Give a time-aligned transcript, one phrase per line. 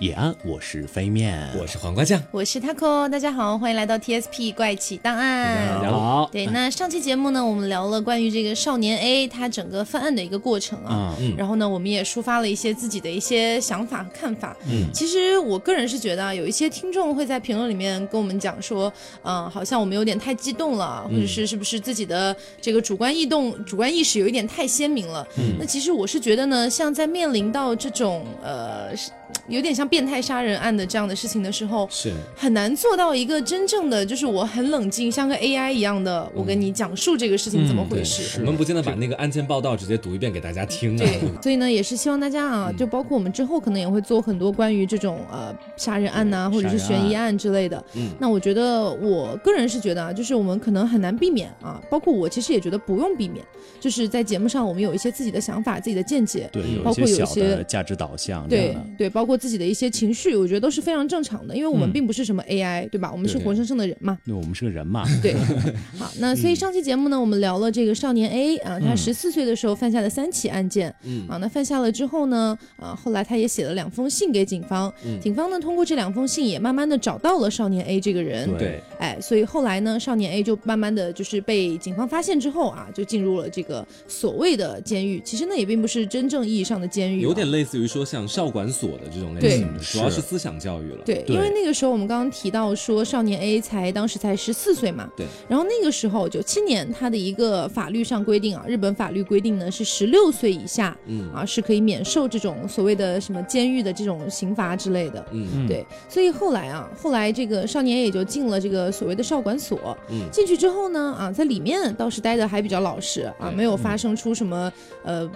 [0.00, 5.74] 野安，我是飞面，我是黄瓜酱，我是 taco，大家好，欢迎来到 TSP 怪奇档案。
[5.74, 6.28] 大家好。
[6.30, 11.34] 对，那上期节目呢，我们聊了关于这个少年 A 他整个犯案的一个过程啊，嗯。
[11.36, 14.56] 然后呢，我们也抒发了一些自己的一些想法和看法。
[14.70, 18.92] 嗯，其实我个人是觉得啊，有一些听众会在评论里面跟我们讲说，
[19.24, 25.26] 嗯、好像我们有点太激动了，或者是是不是自己的这个主观意动、主观意识有一点太鲜明了。
[25.38, 29.10] 嗯，那其实我是觉得呢，像在面临到这种呃，是
[29.48, 38.40] 有点像变态杀人案的这样的事情的时候，是很难做到一个真正的，就是我很冷静，像个 AI 一样的，我跟你讲述这个事情怎么回事。
[38.40, 40.98] 我们不见得把那个案件报道直接读一遍给大家听啊。
[40.98, 47.82] 对，所以呢，也是希望大家啊，就包括我们之后可能也会做很多关于这种呃杀人案呐、或者是悬疑案之类的。
[47.94, 53.44] 嗯那我觉得我个人是觉得啊，就是我们可能很难避免啊，包括我其实也觉得不用避免，
[53.80, 58.76] 就是在节目上我们有一些自己的想法、自己的见解，对，有包括有些的价值导向对。
[58.96, 61.92] 对，包括自己的一些情绪，我觉得都是非常正常的，因为我们嗯。
[61.92, 63.10] 并不是什么 AI，、对吧？
[63.10, 64.18] 我们是活生生的人嘛。
[64.24, 65.34] 那我们是个人嘛，对，
[65.98, 68.96] 好，那所以上期节目呢，我们聊了这个少年 A 啊，他嗯。
[68.96, 71.26] 十四岁的时候犯下的三起案件，嗯。
[71.28, 75.18] 啊，那犯下了之后呢，啊，后来他也写了两封信给警方，嗯。
[75.20, 78.58] 警方呢通过这两封信也慢慢的找到了少年 A 这个人，对。
[78.58, 91.02] 对，哎，所以后来呢，少年 A 就慢慢的就是被警方发现之后啊，就进入了这个所谓的监狱，其实那也并不是真正意义上的监狱啊、有点类似于说像少管所的这种类对型的，主要是是思想教育了。
[91.04, 95.26] 对，对因为那个时候我们刚刚提到说，少年 A 才当时才十四岁嘛，对。
[95.48, 105.24] 然后那个时候九七年，他的一个法律上规定啊，日本法律规定呢是十六岁以下嗯啊是可以免受这种所谓的什么监狱的这种刑罚之类的。
[105.32, 109.96] 嗯嗯对，所以后来啊，后来这个少年 A 也就进了这个所谓的少管所。
[110.10, 115.28] 嗯进去之后呢，啊，在里面倒是待的还比较老实啊，没有发生出什么呃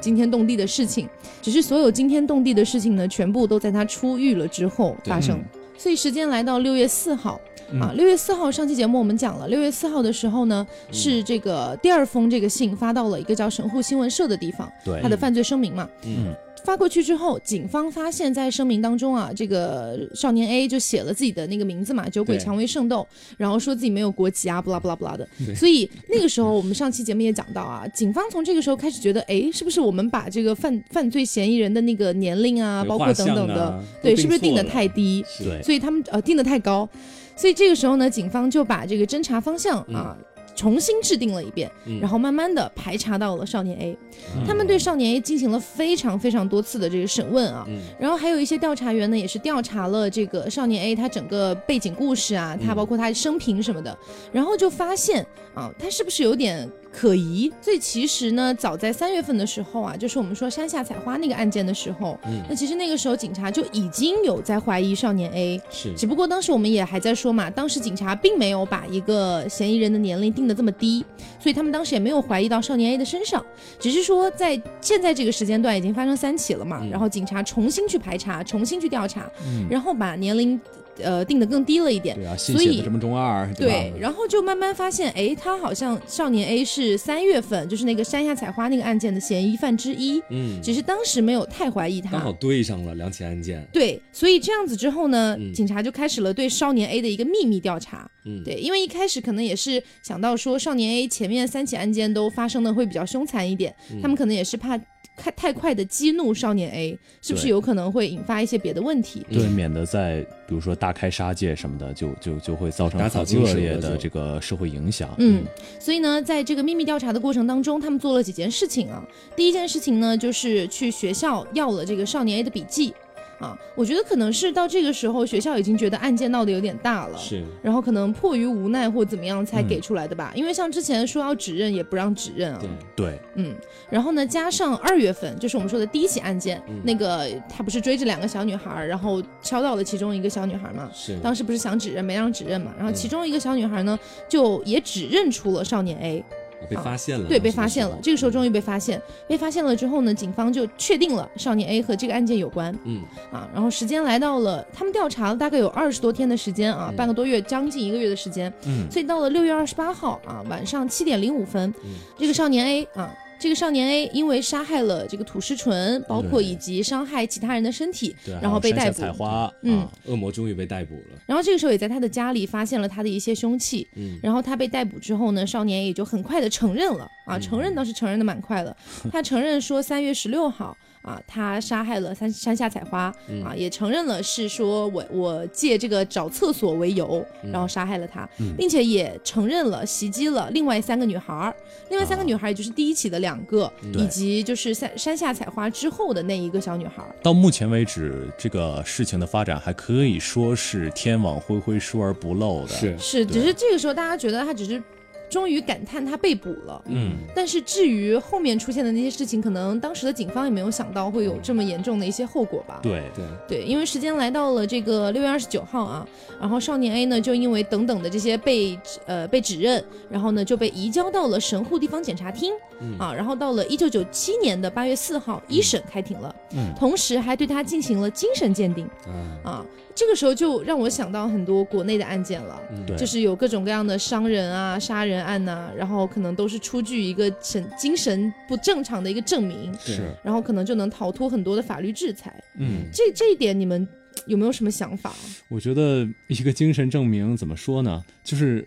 [0.00, 1.08] 惊天动地的事情，
[1.42, 5.42] 只是所有惊天动地的事情呢，全部都在他出狱了之后发生。
[5.76, 7.40] 所以时间来到六月四号。
[7.82, 15.02] 啊，六月四号上期节目我们讲了，六月四号的时候呢，是这个第二封这个信发到了一个叫神户新闻社的地方，对。
[15.02, 25.26] 他的犯罪声明嘛，嗯发过去之后，警方发现，在声明当中啊，这个少年 A 就写了自己的那个名字嘛，酒鬼蔷薇圣斗，然后说自己没有国籍啊，不拉不拉不拉的。
[25.54, 35.24] 所以那个时候，我们上期节目也讲到啊，警方从这个时候开始觉得，哎，是不是我们把这个犯犯罪嫌疑人的那个年龄啊，包括等等的，啊对，是不是定的太低？
[35.38, 36.88] 对所以他们呃定的太高，
[37.36, 40.16] 所以这个时候呢，警方就把这个侦查方向啊。
[40.58, 42.00] 重新制定了一遍，嗯。
[42.00, 43.96] 然后慢慢的排查到了少年 A，、
[44.34, 44.44] 嗯。
[44.44, 47.78] 他们对少年 A 进行了非常非常多次的这个审问啊，嗯。
[48.00, 53.96] 然后还有一些调查员呢，也是调查了这个少年 A 他整个背景故事啊，他包括他生平什么的，
[54.32, 55.24] 然后就发现
[55.54, 57.52] 啊，他是不是有点可疑？
[57.60, 62.42] 所以其实呢，早在三月份的时候啊，就是我们说山下采花那个案件的时候，嗯。
[62.48, 65.94] 那其实那个时候警察就已经有在怀疑少年 A，是。
[65.94, 71.04] 只不过当时我们也还在说嘛，当时警察并没有把一个嫌疑人的年龄定得这么低，
[71.38, 73.44] 所以他们当时也没有怀疑到少年 A 的身上，
[73.78, 76.90] 只是说在现在这个时间段已经发生三起了嘛，嗯。
[76.90, 79.66] 然后警察重新去排查，重新去调查，嗯。
[79.70, 80.58] 然后把年龄
[81.02, 82.16] 呃定的更低了一点。
[82.16, 92.10] 对啊，信所以写的什么中二，吧对，然后就慢慢发现，哎，他好像少年 A 是三月份，就是那个山下采花那个案件的嫌疑犯之一，嗯，只是当时没有太怀疑他。
[92.10, 93.66] 刚好对上了两起案件。
[93.72, 98.10] 对，所以这样子之后呢，嗯警察就开始了对少年 A 的一个秘密调查。
[98.24, 104.78] 嗯，对，因为一开始可能也是想到说少年 A 前面三起案件都发生的会比较凶残一点，嗯他们可能也是怕
[105.18, 109.26] 太太快的激怒少年 A，是不是有可能会引发一些别的问题？
[109.30, 115.14] 对，免得在比如说大开杀戒什么的，就就就会造成打草很惊蛇恶劣的这个社会影响。
[115.18, 115.44] 嗯，
[115.80, 119.04] 所以呢，在这个秘密调查的过程当中，他们做了几件事情啊。
[119.34, 122.94] 第一件事情呢，就是去学校要了这个少年 A 的笔记。
[123.38, 130.32] 啊，我觉得可能是到这个时候，学校已经觉得案件闹得有点大了，是然后可能迫于无奈或怎么样才嗯给出来的吧。
[130.34, 132.60] 因为像之前说要指认，也不让指认啊。
[132.60, 133.54] 对，对，嗯，
[133.88, 140.90] 然后呢，加上二月份，就是我们说的第一起案件，嗯那个他不是追着两个小女孩，然后敲到了其中一个小女孩嘛。
[140.92, 142.72] 是当时不是想指认，没让指认嘛。
[142.76, 143.98] 然后嗯其中一个小女孩呢，
[144.28, 146.24] 就也指认出了少年 A，
[146.68, 147.98] 被发现了，对，被发现了。
[148.02, 153.48] 这个时候终于被发现，被发现了之后呢，警方就确定了少年 A 和这个案件有关嗯啊。
[153.52, 158.52] 然后时间来到了，他们调查了大概有二十多天的时间啊，嗯半个多月，将近一个月的时间。
[158.66, 163.14] 嗯，所以到了六月二十八号啊，晚上七点零五分，嗯这个少年 A 啊。
[163.38, 168.98] 这个少年 A 因为杀害了这个土师纯，包括以及伤害其他人的身体，然后被逮捕。
[168.98, 171.18] 采花，嗯啊恶魔终于被逮捕了。
[171.26, 178.76] 然后这个时候也在他的家里发现了他的一些凶器，嗯然后他被逮捕之后呢，少年也就很快的承认了啊，承认倒是承认的蛮快的。
[179.12, 183.12] 他承认说三月十六号啊，他杀害了山山下采花
[183.44, 191.54] 啊，也承认了是说我我借这个找厕所为由，然后杀害了他，并且也承认了袭击了另外三个女孩儿，
[191.90, 197.02] 另外三个女孩也就是第一起的两个，以及就是山山下采花之后的那一个小女孩。
[197.22, 202.68] 到目前为止，这个事情的发展还可以说是天网恢恢，疏而不漏的。
[202.68, 204.82] 是是，只是这个时候大家觉得他只是。
[205.28, 212.80] 终于感叹他被捕了，嗯，但是至于后面出现的那些事情，可能当时的警方也没有想到会有这么严重的一些后果吧。
[212.82, 213.02] 对。
[213.14, 213.24] 对。
[213.46, 216.06] 对，因为时间来到了这个六月二十九号啊，
[216.40, 222.52] 然后少年 A 呢就因为等等的这些被呃被指认，然后呢就被移交到了神户地方检察厅，
[222.98, 229.64] 啊，然后到了一九九七年的八月四号，一审开庭了，嗯，同时还对他进行了精神鉴定，嗯啊。
[229.94, 242.32] 这个时候就让我想到很多国内的案件了，嗯就是有各种各样的伤人啊、杀人案呐，然后可能都是出具一个神精神不正常的一个证明，是，然后可能就能逃脱很多的法律制裁。
[242.60, 243.88] 嗯，这这一点你们
[244.28, 245.12] 有没有什么想法？
[245.48, 248.00] 我觉得一个精神证明怎么说呢？
[248.22, 248.64] 就是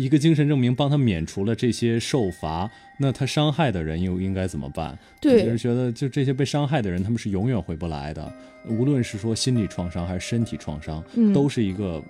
[0.00, 2.70] 一个精神证明帮他免除了这些受罚。
[2.98, 4.98] 那他伤害的人又应该怎么办？
[5.20, 8.32] 对，就是觉得就这些被伤害的人，他们是永远回不来的。
[8.68, 11.02] 无论是说心理创伤还是身体创伤，
[11.34, 12.02] 都是一个。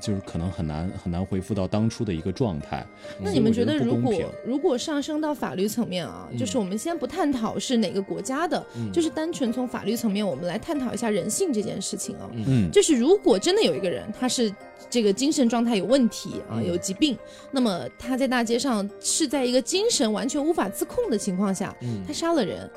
[0.00, 2.86] 就是可能很难很难恢复到当初的一个状态。
[3.18, 4.14] 那你们觉得，如果
[4.44, 12.28] 如果上升到法律层面啊，就是我们先不探讨是哪个国家的，就是单纯从法律层面，我们来探讨一下人性这件事情啊。
[12.34, 14.54] 嗯，就是如果真的有一个人，他是
[14.90, 17.16] 这个精神状态有问题啊，有疾病，
[17.50, 21.74] 那么他在大街上是在一个精神完全无法自控的情况下，
[22.06, 22.70] 他杀了人。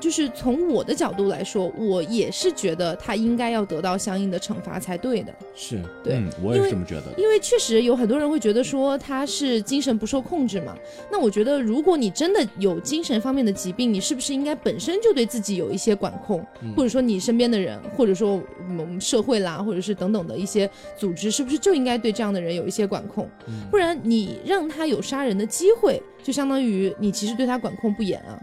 [0.00, 5.34] 就是从我的角度来说，我也是觉得他应该要得到相应的惩罚才对的。
[5.54, 7.04] 是对，我也是这么觉得。
[7.16, 10.76] 因为确实有很多人会觉得说他是精神不受控制嘛。
[11.10, 16.44] 那我觉得，如果你真的有精神方面的疾病，你是不是应该本身就对自己有一些管控，
[16.76, 18.42] 或者说你身边的人，或者说
[18.78, 23.28] 我们社会啦，或者是等等的一些组织，是不是就应该对这样的人有一些管控？
[23.70, 28.38] 不然你让他有杀人的机会，就相当于你其实对他管控不严啊。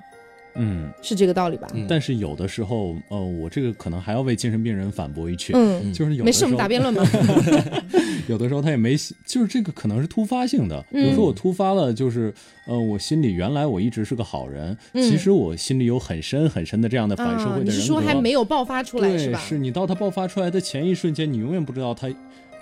[0.55, 1.67] 嗯，是这个道理吧？
[1.87, 7.03] 但是有的时候，呃，我这个可能还要为精神病人反驳一句，嗯，就是有没事，我们打辩论嘛。
[8.27, 8.95] 有的时候他也没，
[9.25, 10.83] 就是这个可能是突发性的。
[10.91, 12.33] 比如说我突发了，就是，
[12.65, 17.71] 呃，我心里原来我一直是个好人，其实我心里有很深很深的这样的反社会的人格。
[17.71, 19.39] 你是说还没有爆发出来是吧？
[19.39, 22.07] 是你到他爆发出来的前一瞬间，你永远不知道他。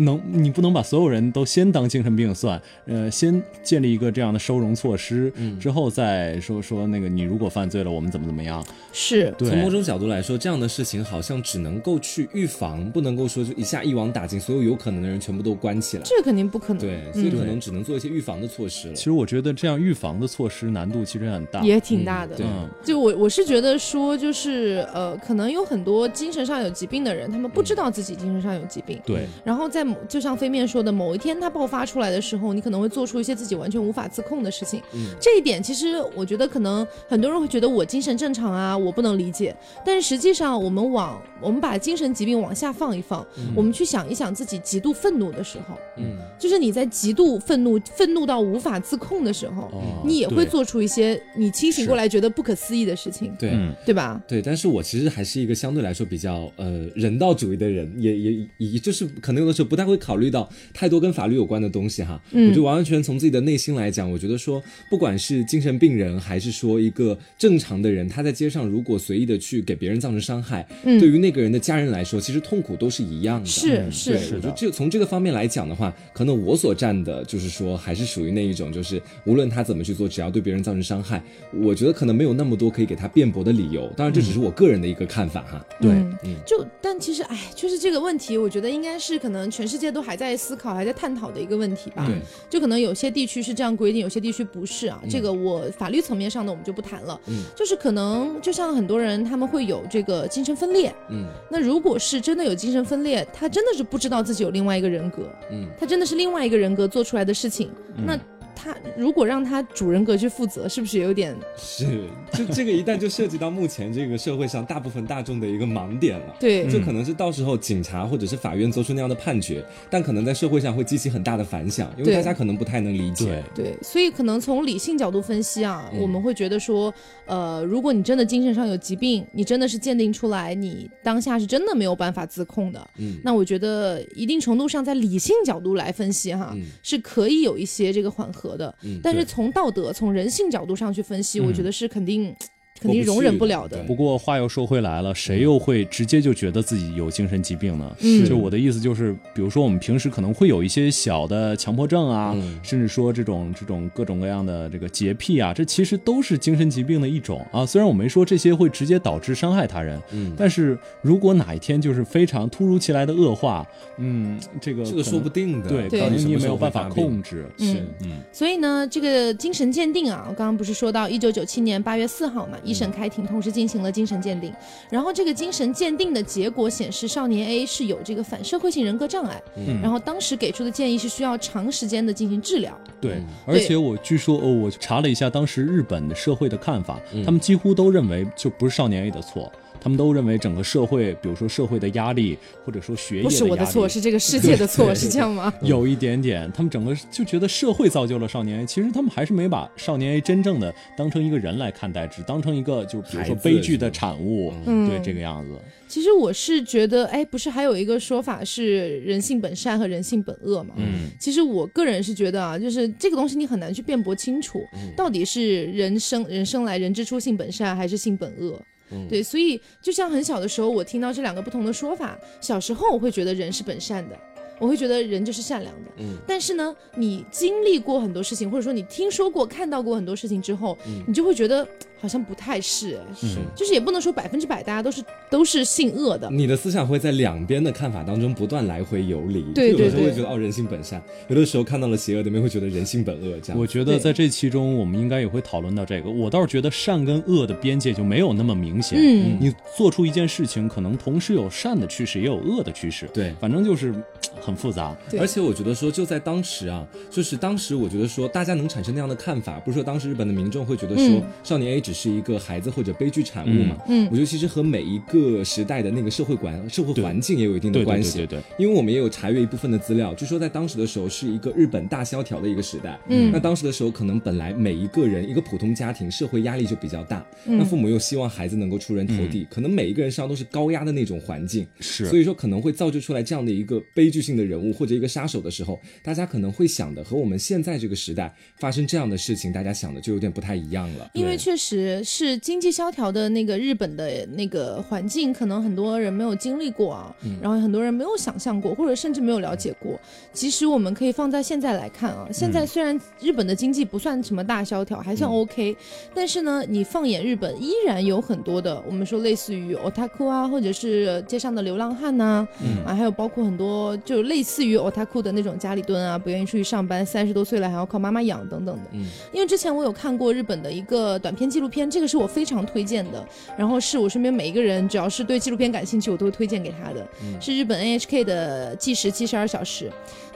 [0.03, 8.63] 能，你不能把所有人都先当精神病算，呃，先建立一个这样的收容措施，嗯之后再说说那个你如果犯罪了，我们怎么怎么样？
[8.91, 16.81] 是从某种角度来说，这样的事情好像只能够去预防，不能够说就一下一网打尽，所有有可能的人全部都关起来，这肯定不可能。
[16.81, 18.93] 对，所以可能只能做一些预防的措施了。
[18.93, 22.35] 其实我觉得这样预防的措施难度其实很大，也挺大的。
[22.35, 22.45] 对，
[22.83, 28.99] 就我我是觉得说，就是呃，可能有很多精神上有疾病的人，他们不知道自己精神上有疾病。
[29.05, 30.59] 对，然后在就像飞面。
[30.69, 34.79] 说的某一天它爆发出来的时候，你可能会做出一些自己完全无法自控的事情。
[34.93, 39.55] 嗯，这一点其实我觉得可能很多人会觉得我精神正常啊，我不能理解。
[39.83, 43.25] 但是实际上，我们往我们把精神疾病往下放一放，
[43.55, 49.71] 我们去想一想自己极度愤怒的时候，嗯，就是你在极度愤怒、愤怒到无法自控的时候，
[50.05, 53.33] 你也会做出一些你清醒过来觉得不可思议的事情。
[53.39, 54.21] 对，对吧？
[54.27, 60.49] 对，但是我其实还是一个相对来说比较呃人道主义的人，也也也就是可能有的时候不太会考虑到。
[60.73, 73.45] 太多跟法律有关的东西哈，嗯我就完完全从自己的内心来讲，我觉得说，不管是精神病人，还是说一个正常的人，他在街上如果随意的去给别人造成伤害，对于那个人的家人来说，其实痛苦都是一样的。
[73.45, 81.21] 是是，我觉得这从这个方面来讲的话，可能我所站的就是说，还是属于那一种，就是无论他怎么去做，只要对别人造成伤害，
[81.53, 83.91] 我觉得可能没有那么多可以给他辩驳的理由。
[83.97, 85.65] 当然，这只是我个人的一个看法哈。
[85.81, 85.91] 对，
[86.23, 92.03] 嗯，就但其实，哎，就是这个问题，我觉得应该是可能全世界都还在思考，还在探讨的一个问题吧。
[92.07, 94.99] 对，就可能有些地区是这样规定，有些地区不是啊。
[95.07, 97.21] 这个我法律层面上的我们就不谈了。
[97.27, 100.91] 嗯，就是可能就像很多人他们会有这个精神分裂。
[101.09, 105.29] 嗯，那如果是真的有精神分裂，他真的是不知道自己有另外一个人格。
[105.51, 107.69] 嗯，他真的是另外一个人格做出来的事情。
[107.95, 108.19] 那。
[108.61, 112.03] 他如果让他主人格去负责，是不是有点是？
[112.33, 116.35] 就这个一旦就涉及到目前这个社会上大部分大众的一个盲点了。
[116.41, 123.41] 对，就可能是到时候警察或者是法院做出那样的判决，但可能在社会上会激起很大的反响，因为大家可能不太能理解。
[123.55, 126.93] 对，所以可能从理性角度分析啊，我们会觉得说，
[127.25, 138.48] 呃，如果你真的精神上有疾病，你真的是鉴定出来你当下是真的没有办法自控的，嗯，那我觉得一定程度上在理性角度来分析哈，是可以有一些这个缓和。
[138.57, 142.35] 的，但是从道德、从人性角度上去分析，我觉得是肯定。
[142.79, 143.89] 肯定容忍不了的不。
[143.89, 147.95] 不过话又说回来了，谁又会直接就觉得自己有精神疾病呢？
[147.99, 157.65] 嗯就我的意思就是，比如说我们平时可能会有一些小的强迫症啊，嗯甚至说这种这种各种各样的这个洁癖啊，这其实都是精神疾病的一种啊。
[157.65, 163.67] 虽然我没说这些会直接导致伤害他人，嗯但是如果哪一天就是非常突如其来的恶化，
[163.97, 167.45] 嗯，这个这个说不定的，对，对可能你也到底什么没有办法控制。
[167.57, 174.53] 嗯是，嗯，所以呢，这个精神鉴定啊，我刚刚不是说到一九九七年八月四号嘛，一审开庭，同时进行了精神鉴定。
[174.89, 179.41] 然后这个精神鉴定的结果显示，少年 A 是有这个反社会性人格障碍。
[179.57, 182.77] 嗯然后当时给出的建议是需要长时间的进行治疗。
[183.01, 195.53] 对嗯，而且我据说，哦，我查了一下当时日本的社会的看法，嗯他们几乎都认为就不是少年 A 的错，他们都认为整个社会，比如说社会的压力，或者说学业不是我的错，是这个世界的错，是这样吗？
[195.63, 205.57] 有一点点，他们整个就觉得社会造就了少年 A，其实他们还是没把少年 A 真正的当成一个人来看待，只当成一个就比如说悲剧的产物，嗯对这个样子。
[205.87, 210.75] 其实我是觉得，哎，不是还有一个说法是人性本善和人性本恶嘛？
[210.77, 214.61] 嗯，其实我个人是觉得啊，就是这个东西你很难去辩驳清楚，
[214.95, 218.61] 到底是人生人生来人之初性本善还是性本恶。
[219.09, 224.17] 对，所以就像很小的时候，我听到这两个不同的说法，小时候我会觉得人是本善的，
[224.59, 225.91] 我会觉得人就是善良的。
[225.97, 226.17] 嗯。
[226.27, 230.77] 但是呢，你经历过很多事情，或者说你听说过、看到过很多事情之后，
[231.07, 231.67] 你就会觉得
[232.01, 233.37] 好像不太是，哎，是。
[233.55, 236.29] 就是也不能说百分之百大家都是都是性恶的。
[236.31, 243.59] 你的思想会在两边的看法当中不断来回游离，对对有的时候会觉得哦人性本善，有的时候看到了邪恶的面会觉得人性本恶这样。
[243.59, 246.09] 我觉得在这期中，我们应该也会讨论到这个。
[246.09, 248.97] 我倒是觉得善跟恶的边界就没有那么明显。
[249.01, 253.09] 嗯你做出一件事情，可能同时有善的趋势，也有恶的趋势。
[253.13, 253.93] 对反正就是
[254.41, 254.95] 很复杂。
[255.09, 263.75] 对而且我觉得说，就在当时啊，就是当时我觉得说，大家能产生那样的看法，不是说当时日本的民众会觉得说，嗯少年 A 只是一个孩子或者悲剧产物嘛？
[263.87, 264.07] 嗯。
[264.11, 268.17] 我觉得其实和每一个时代的那个社会管社会环境也有一定的关系。
[268.19, 272.99] 对对对对，因为我们也有查阅一部分的资料，据说在当时的时候是一个日本大萧条的一个时代。
[273.07, 273.31] 嗯。
[273.31, 277.57] 那当时的时候，可能本来每一个人一个普通家庭社会压力就比较大，嗯。
[277.57, 282.05] 那父母又希望孩子能够出人头地，可能每一个人身上都是高压的那种环境，是。
[282.05, 291.09] 所以说可能会造就出来这样的一个悲剧性的人物或者一个杀手的时候，大家可能会想的和我们现在这个时代发生这样的事情，大家想的就有点不太一样了。
[291.13, 299.99] 因为确实是经济萧条的那个日本的那个环境，可能很多人没有经历过啊，然后很多人没有想象过，或者甚至没有了解过。
[300.33, 305.75] 其实我们可以放在现在来看啊，现在虽然日本的经济不算什么大萧条，还算 OK，、
[306.13, 312.47] 但是呢，你放眼日本，依然有很多的我们说类似于 otaku 啊，或者是街上的流浪汉呐、
[312.85, 318.83] 啊，还有包括很多就类似于 otaku 的那种家里蹲啊，不愿意出去上班，三十多岁了还要靠妈妈养等等的。
[318.93, 319.07] 嗯。
[319.31, 323.25] 因为之前我有看过日本的一个短片记录片，这个是我非常推荐的。
[323.57, 327.07] 然后是我身边每一个人只要是对纪录片感兴趣，我都会推荐给他的。
[327.39, 329.89] 是日本 NHK 的《计时七十二小时》，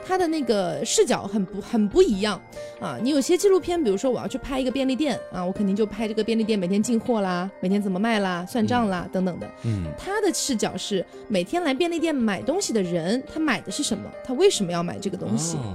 [0.06, 2.40] 它的那个视角很不很不一样
[2.80, 2.98] 啊。
[3.02, 9.50] 你有些纪录片，比如说我要去拍一个便利店啊，我肯定就拍这个便利店每天进货啦，每天怎么卖啦，算账啦、等等的。
[9.64, 14.10] 嗯，他的视角是每天来便利店买东西的人，他买的是什么？
[14.24, 15.56] 他为什么要买这个东西？
[15.56, 15.74] 哦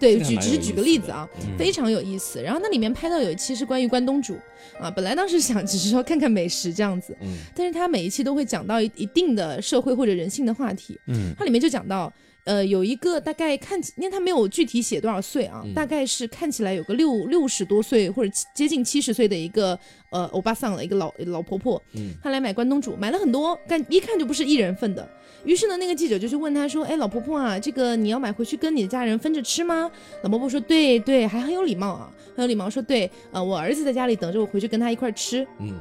[0.00, 2.42] 对，举只是举个例子啊，嗯非常有意思。
[2.42, 4.36] 然后那里面拍到有一期是关于关东煮
[4.80, 10.98] 啊，本来当时想只是说看看美食这样子，嗯但是他每一期都会讲到一一定的社会或者人性的话题。
[11.06, 12.12] 嗯，它里面就讲到。
[12.44, 19.78] 呃，有一个大概看起，因为他没有具体写多少岁啊，嗯大概是看起来有个六六十多岁或者接近七十岁的一个
[20.10, 25.06] 呃欧巴桑的，一个老老婆婆，嗯她来买关东煮，买了很多，但一看就不是一人份的。
[25.44, 29.90] 于是呢，那个记者就去问他说：“哎，老婆婆啊，这个你要买回去跟你的家人分着吃吗？”
[30.22, 35.74] 老婆婆说：“对对，还很有礼貌啊，很有礼貌，说对，呃，我儿子在家里等着我回去跟他一块吃。”嗯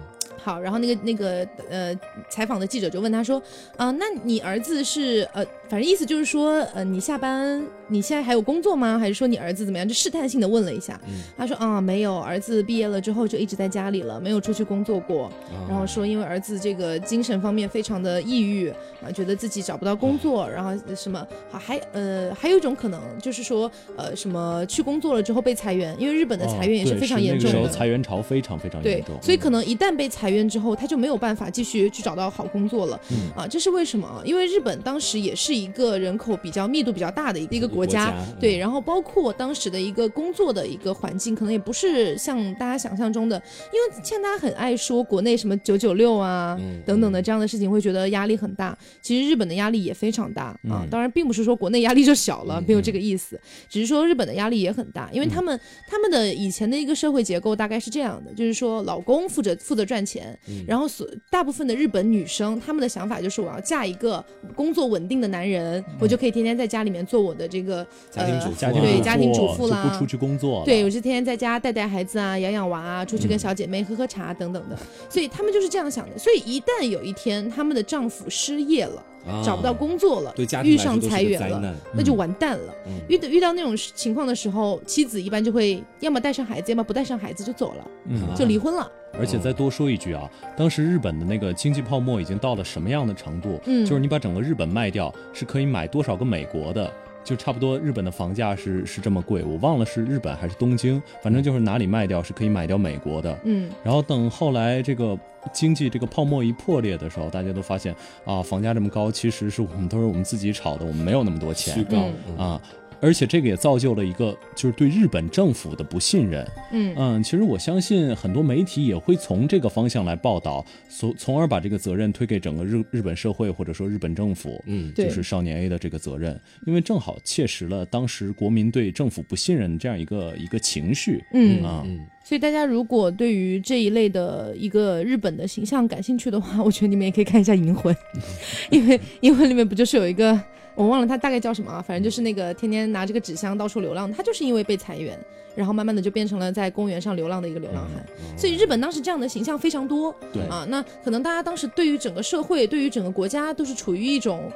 [0.50, 1.96] 好，然后那个那个呃，
[2.28, 3.40] 采访的记者就问他说，
[3.78, 8.98] 啊、那你儿子是呃，反正意思就是说，呃，你下班你现在还有工作吗？
[8.98, 9.88] 还是说你儿子怎么样？
[9.88, 11.00] 就试探性的问了一下。
[11.08, 15.26] 嗯他说啊，没有，儿子毕业了之后就一直在家里了，没有出去工作过。
[15.26, 15.32] 啊
[15.70, 18.70] 然后说，因为儿子这个精神方面非常的抑郁
[19.04, 27.70] 啊，觉得自己找不到工作，然后什么好还呃还有一种可能就是说呃什么去工作了之后被裁员，因为日本的裁员也是非常严那个时候重的。
[27.70, 33.00] 裁员潮非常非常对严重，，所以可能一旦被裁员之后，他就没有办法继续去找到好工作了。
[33.12, 34.22] 嗯啊，这是为什么啊？
[34.24, 43.42] 因为日本当时也是一个人口比较密度比较大的一个国国家，对，然后包括当时的一个工作的一个环境，可能也不是像大家想象中的，
[43.72, 48.78] 因为现在大家很爱说国内什么九九六啊、嗯等等的这样的事情，会觉得压力很大。
[49.02, 64.24] 其实日本的压力也非常大啊，嗯当然并不是说国内压力就小了，嗯 没有这个意思，只是说日本的压力也很大，因为他们、他们的以前的一个社会结构大概是这样的，就是说老公负责负责赚钱，嗯然后所大部分的日本女生，她们的想法就是我要嫁一个
[64.56, 70.64] 工作稳定的男人，我就可以天天在家里面做我的这个家庭主妇啊家庭主对家庭主妇啦不出去工作。
[70.66, 74.78] 对，我就天天在家带带孩子啊，养养娃啊，出去嗯跟小姐妹喝喝茶等等的，
[75.10, 76.18] 所以她们就是这样想的。
[76.18, 82.74] 所以一旦有一天她们的丈夫失业了，啊找不到工作了，对家庭遇上裁员了那就完蛋了。
[82.88, 88.90] 嗯遇到遇到那种情况的时候，妻子一般就会要么带上孩子，要么不带上孩子就走了，嗯啊就离婚了。
[89.18, 93.60] 而且再多说一句啊，当时日本的那个经济泡沫已经到了什么样的程度？
[93.66, 96.92] 嗯就是你把整个日本卖掉，是可以买多少个美国的。
[97.30, 103.40] 就差不多，日本的房价是是这么贵，我忘了是日本还是东京，反正就是哪里卖掉是可以买掉美国的。
[103.44, 105.16] 嗯，然后等后来这个
[105.54, 107.96] 经济这个泡沫一破裂的时候，大家都发现
[108.26, 112.10] 啊，房价这么高，其实是我们都是我们自己炒的，我们没有那么多钱虚高
[112.44, 112.60] 啊。
[113.02, 116.48] 而且这个也造就了一个就是对日本政府的不信任。
[116.72, 116.94] 嗯。
[116.98, 124.62] 嗯，其实我相信很多媒体也会从这个方向来报道，从从而把这个责任推给整个日日本社会或者说日本政府。
[124.66, 124.92] 嗯。
[124.94, 125.06] 对。
[125.06, 131.24] 就是少年 A 的这个责任，因为正好切实了当时国民对政府不信任的这样一个一个情绪。
[131.34, 132.00] 嗯啊，嗯。
[132.24, 137.92] 所以大家如果对于这一类的一个日本的形象感兴趣的话，我觉得你们也可以看一下《银魂》，
[138.70, 140.40] 因为《银魂》里面不就是有一个
[140.80, 145.20] 我忘了他大概叫什么啊，反正就是那个天天拿着个纸箱到处流浪，他就是因为被裁员，
[145.54, 148.06] 然后慢慢的就变成了在公园上流浪的一个流浪汉。
[148.38, 150.42] 所以日本当时这样的形象非常多，对。
[150.44, 154.50] 啊，那可能大家当时对于整个社会、对于整个国家都是处于一种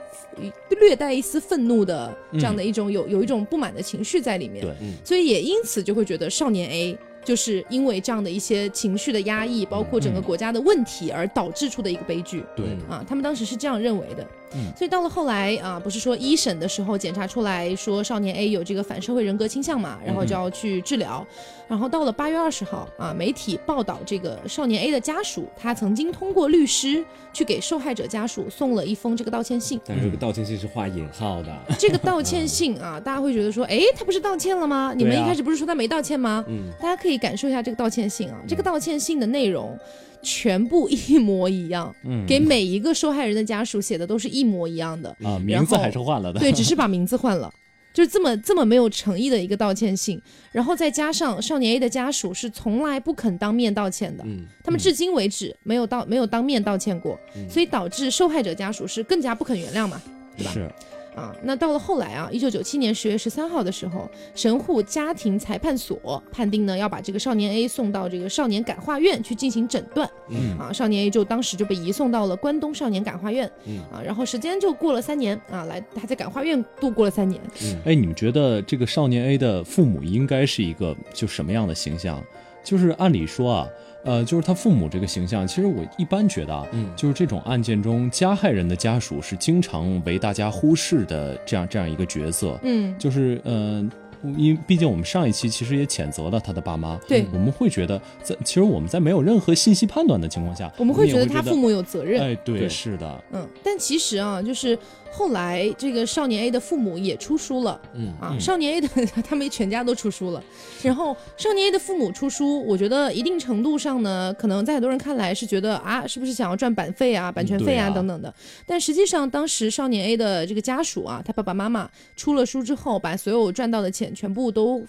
[0.80, 4.66] 略带一丝愤怒的这样的一种有有一种不满的情绪在里面。
[4.66, 4.74] 对。
[5.04, 12.44] 所以也因此就会觉得少年 A 就是因为这样的一些情绪的压抑，包括整个国家的问题而导致出的一个悲剧。
[12.56, 14.26] 对，啊，他们当时是这样认为的。
[14.56, 21.26] 嗯所以到了后来啊，不是说一审的时候检查出来说少年 A 有这个反社会人格倾向嘛，然后就要去治疗。
[21.68, 27.04] 然后到了八月二十号啊，媒体报道这个少年 A 的家属，他曾经通过律师
[27.34, 29.82] 去给受害者家属送了一封这个道歉信。
[29.88, 34.94] 但是这个道歉信是画引号的，这个道歉 信啊，大家会觉得说，哎，他不是道歉了吗？
[34.96, 36.46] 你们一开始不是说他没道歉吗？
[36.48, 39.78] 嗯大家可以感受一下这个道歉信啊，这个道歉信的内容
[40.22, 42.26] 全部一模一样，嗯。
[42.28, 46.40] 给每一个受害人的家属写的都是一模一样的，啊，名字还是换了的。
[46.40, 47.52] 对，只是把名字换了。
[47.94, 50.20] 就是这么这么没有诚意的一个道歉信，
[50.52, 54.48] 然后再加上少年 A 的家属是从来不肯当面道歉的，嗯。
[54.64, 60.02] 他们至今为止没有道没有当面道歉过，所以导致受害者家属是更加不肯原谅嘛。
[60.36, 60.52] 对吧？
[60.52, 60.72] 是，
[61.16, 70.10] 啊，那到了后来啊，一九九七年十月十三号的时候，神户家庭裁判所判定呢要把这个少年 A 送到这个少年感化院去进行诊断。
[70.30, 73.50] 嗯啊，少年 A 就当时就被移送到了关东少年感化院。
[73.66, 77.42] 嗯啊，然后时间就过了三年啊，来他在感化院度过了三年。
[77.86, 82.24] 哎，你们觉得这个少年 A 的父母应该是一个就什么样的形象？
[82.64, 83.68] 就是按理说啊，
[84.04, 93.90] 呃，就是他父母这个形象，其实我一般觉得啊，嗯就是这种案件中加害人的家属是经常为大家忽视的这样这样一个角色，嗯，就是嗯。
[93.90, 94.04] 呃
[94.38, 102.22] 因毕竟我们上一期其实也谴责了他的爸妈，对我们会觉得在其实我们在没有任何信息判断的情况下，我们会觉得他父母有责任。
[102.22, 104.80] 哎，对，对是的，嗯，但其实啊，就是
[105.14, 107.80] 后来这个少年 A 的父母也出书了。
[107.94, 108.12] 嗯。
[108.20, 108.88] 啊，少年 A 的
[109.22, 110.44] 他们全家都出书了，
[110.82, 117.90] 然后少年 A 的父母出书，我觉得一定程度上呢，可能在很多人看来是觉得啊，是不是想要赚版费啊、版权费啊。
[117.90, 118.34] 等等的，
[118.66, 124.84] 但实际上当时少年 A 的这个家属啊，他爸爸妈妈出了书之后，把所有赚到的钱全部都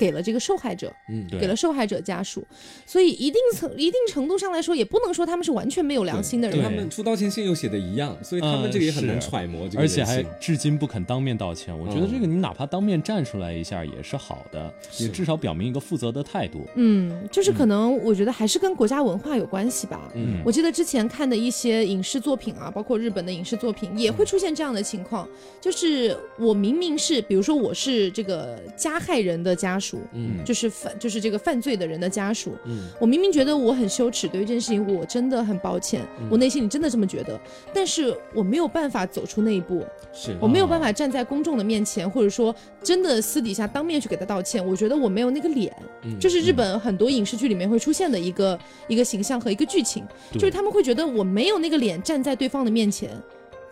[0.00, 2.42] 给了这个受害者，嗯对给了受害者家属，
[2.86, 6.62] 所以一定程一定程度上来说，也不能说他们是完全没有良心的人。
[6.62, 11.78] 他们出道歉信又写的一样，所以他们这个也很难嗯是揣摩这个而且还至今不肯当面道歉。
[11.78, 16.66] 我觉得这个你哪怕当面站出来一下也是好的，也至少表明一个负责的态度。
[16.76, 20.10] 嗯，就是可能我觉得还是跟国家文化有关系吧。
[20.14, 25.28] 嗯我记得之前看的一些影视作品啊，包括日本的影视作品，也会出现这样的情况，
[25.60, 30.44] 就是我明明是，比如说我是这个加害人的家属，嗯。
[30.44, 32.88] 就是犯就是这个犯罪的人的家属，嗯。
[33.00, 36.28] 我明明觉得我很羞耻，对于这件事情我真的很抱歉，嗯。
[36.30, 37.38] 我内心里真的这么觉得，
[37.72, 40.36] 但是我没有办法走出那一步，是。
[40.40, 46.18] 我没有办法站在公众的面前，或者说真的私底下当面去给他道歉，我觉得我没有那个脸，嗯。
[46.20, 50.38] 这是日本很多影视剧里面会出现的一个一个形象和一个剧情，对。
[50.38, 53.10] 就是他们会觉得我没有那个脸站在对方的面前。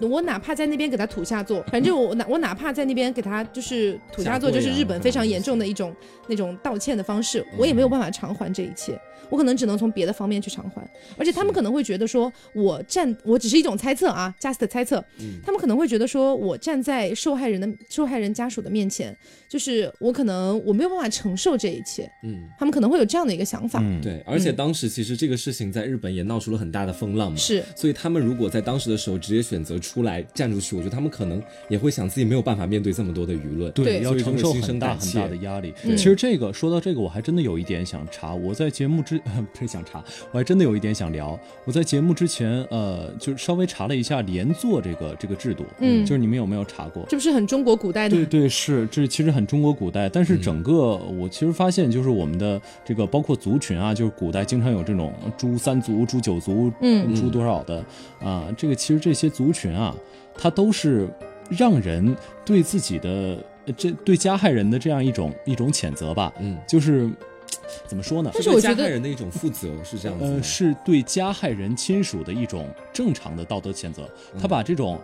[0.01, 5.95] 我哪怕在那边给他土下座， 反正我哪我哪怕在那边给他就是土下座，下跪啊就是日本非常严重的一种
[6.29, 8.99] 那种道歉的方式，我也没有办法偿还这一切。
[9.31, 10.81] 我可能只能从别的方面去偿还，
[11.19, 15.05] 而且他们可能会觉得说，我站，我只是一种猜测啊，just 猜测，
[15.45, 19.15] 他们可能会觉得说我站在受害人的受害人家属的面前，
[19.47, 27.63] 就是我可能我没有办法承受这一切，嗯，他们可能会有这样的一个想法，嗯，对，而且当时其实这个事情在日本也闹出了很大的风浪嘛，是。
[27.77, 35.73] 所以他们如果在当时的时候直接选择出来站出去，我觉得他们可能也会想自己没有办法面对这么多的舆论，对要承受很大很大的压力。
[35.83, 38.35] 对其实这个说到这个，我还真的有一点想查。
[38.35, 41.39] 我在节目之不是想查，我还真的有一点想聊。
[41.65, 47.07] 我在节目之前，呃，就是稍微查了一下连坐这个这个制度，嗯就是你们有没有查过？
[47.09, 57.85] 这不是很中国古代的对对是，这其实很中国古代，但是整个、我其实发现，就是我们的这个包括族群啊，就是古代经常有这种诛三族、诛九族、嗯诛多少的
[58.21, 59.95] 啊、这个其实这些族群啊，
[60.35, 61.09] 它都是
[61.51, 67.11] 让人对自己的呃这对加害人的这样一种一种谴责吧，嗯，就是
[67.87, 68.31] 怎么说呢？
[68.35, 74.09] 但是我觉得对加害人的一种负责是这样子，呃，是对加害人亲属的一种正常的道德谴责，
[74.41, 74.99] 他把这种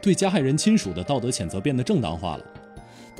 [0.00, 2.44] 对加害人亲属的道德谴责变得正当化了。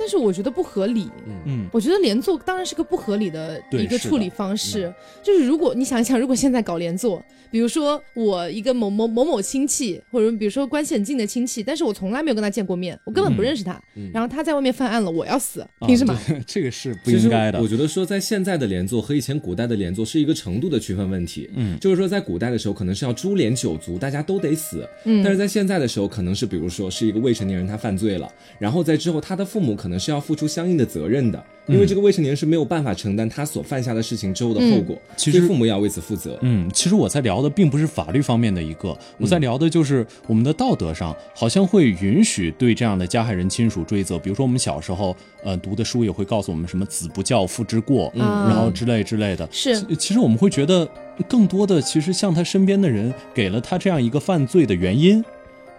[0.01, 1.11] 但是我觉得不合理。
[1.45, 13.79] 嗯，我觉得连坐当然是个不合理的一个处理方式，就是如果你想一想，如果现在搞连坐，比如说我一个某某某某亲戚，或者比如说关系很近的亲戚，但是我从来没有跟他见过面，我根本不认识他，
[14.11, 16.17] 然后他在外面犯案了，我要死，凭什么？
[16.47, 17.67] 这个是不应该的我。
[17.67, 21.49] 觉得说，在现在的连坐和以前古代的连坐是一个程度的区分问题。
[21.55, 24.87] 嗯，就是说在古代的时候，可能是要株连九族，大家都得死。
[25.05, 36.37] 嗯，但是在现在的时候，可能是比如说是一个未成年人他犯罪了，然后在之后他的父母可能是要付出相应的责任的，因为这个未成年人是没有办法承担他所犯下的事情之后的后果，其实父母要为此负责。
[36.41, 44.17] 嗯，其实我在聊的并不是法律方面的一个，我在聊的就是我们的道德上好像会允许对这样的加害人亲属追责。
[44.19, 49.47] 比如说我们小时候，呃，读的书也会告诉我们什么“子不教，父之过”，嗯然后之类之类的。
[49.51, 50.87] 是其其实我们会觉得，
[51.27, 55.23] 更多的其实像他身边的人给了他这样一个犯罪的原因。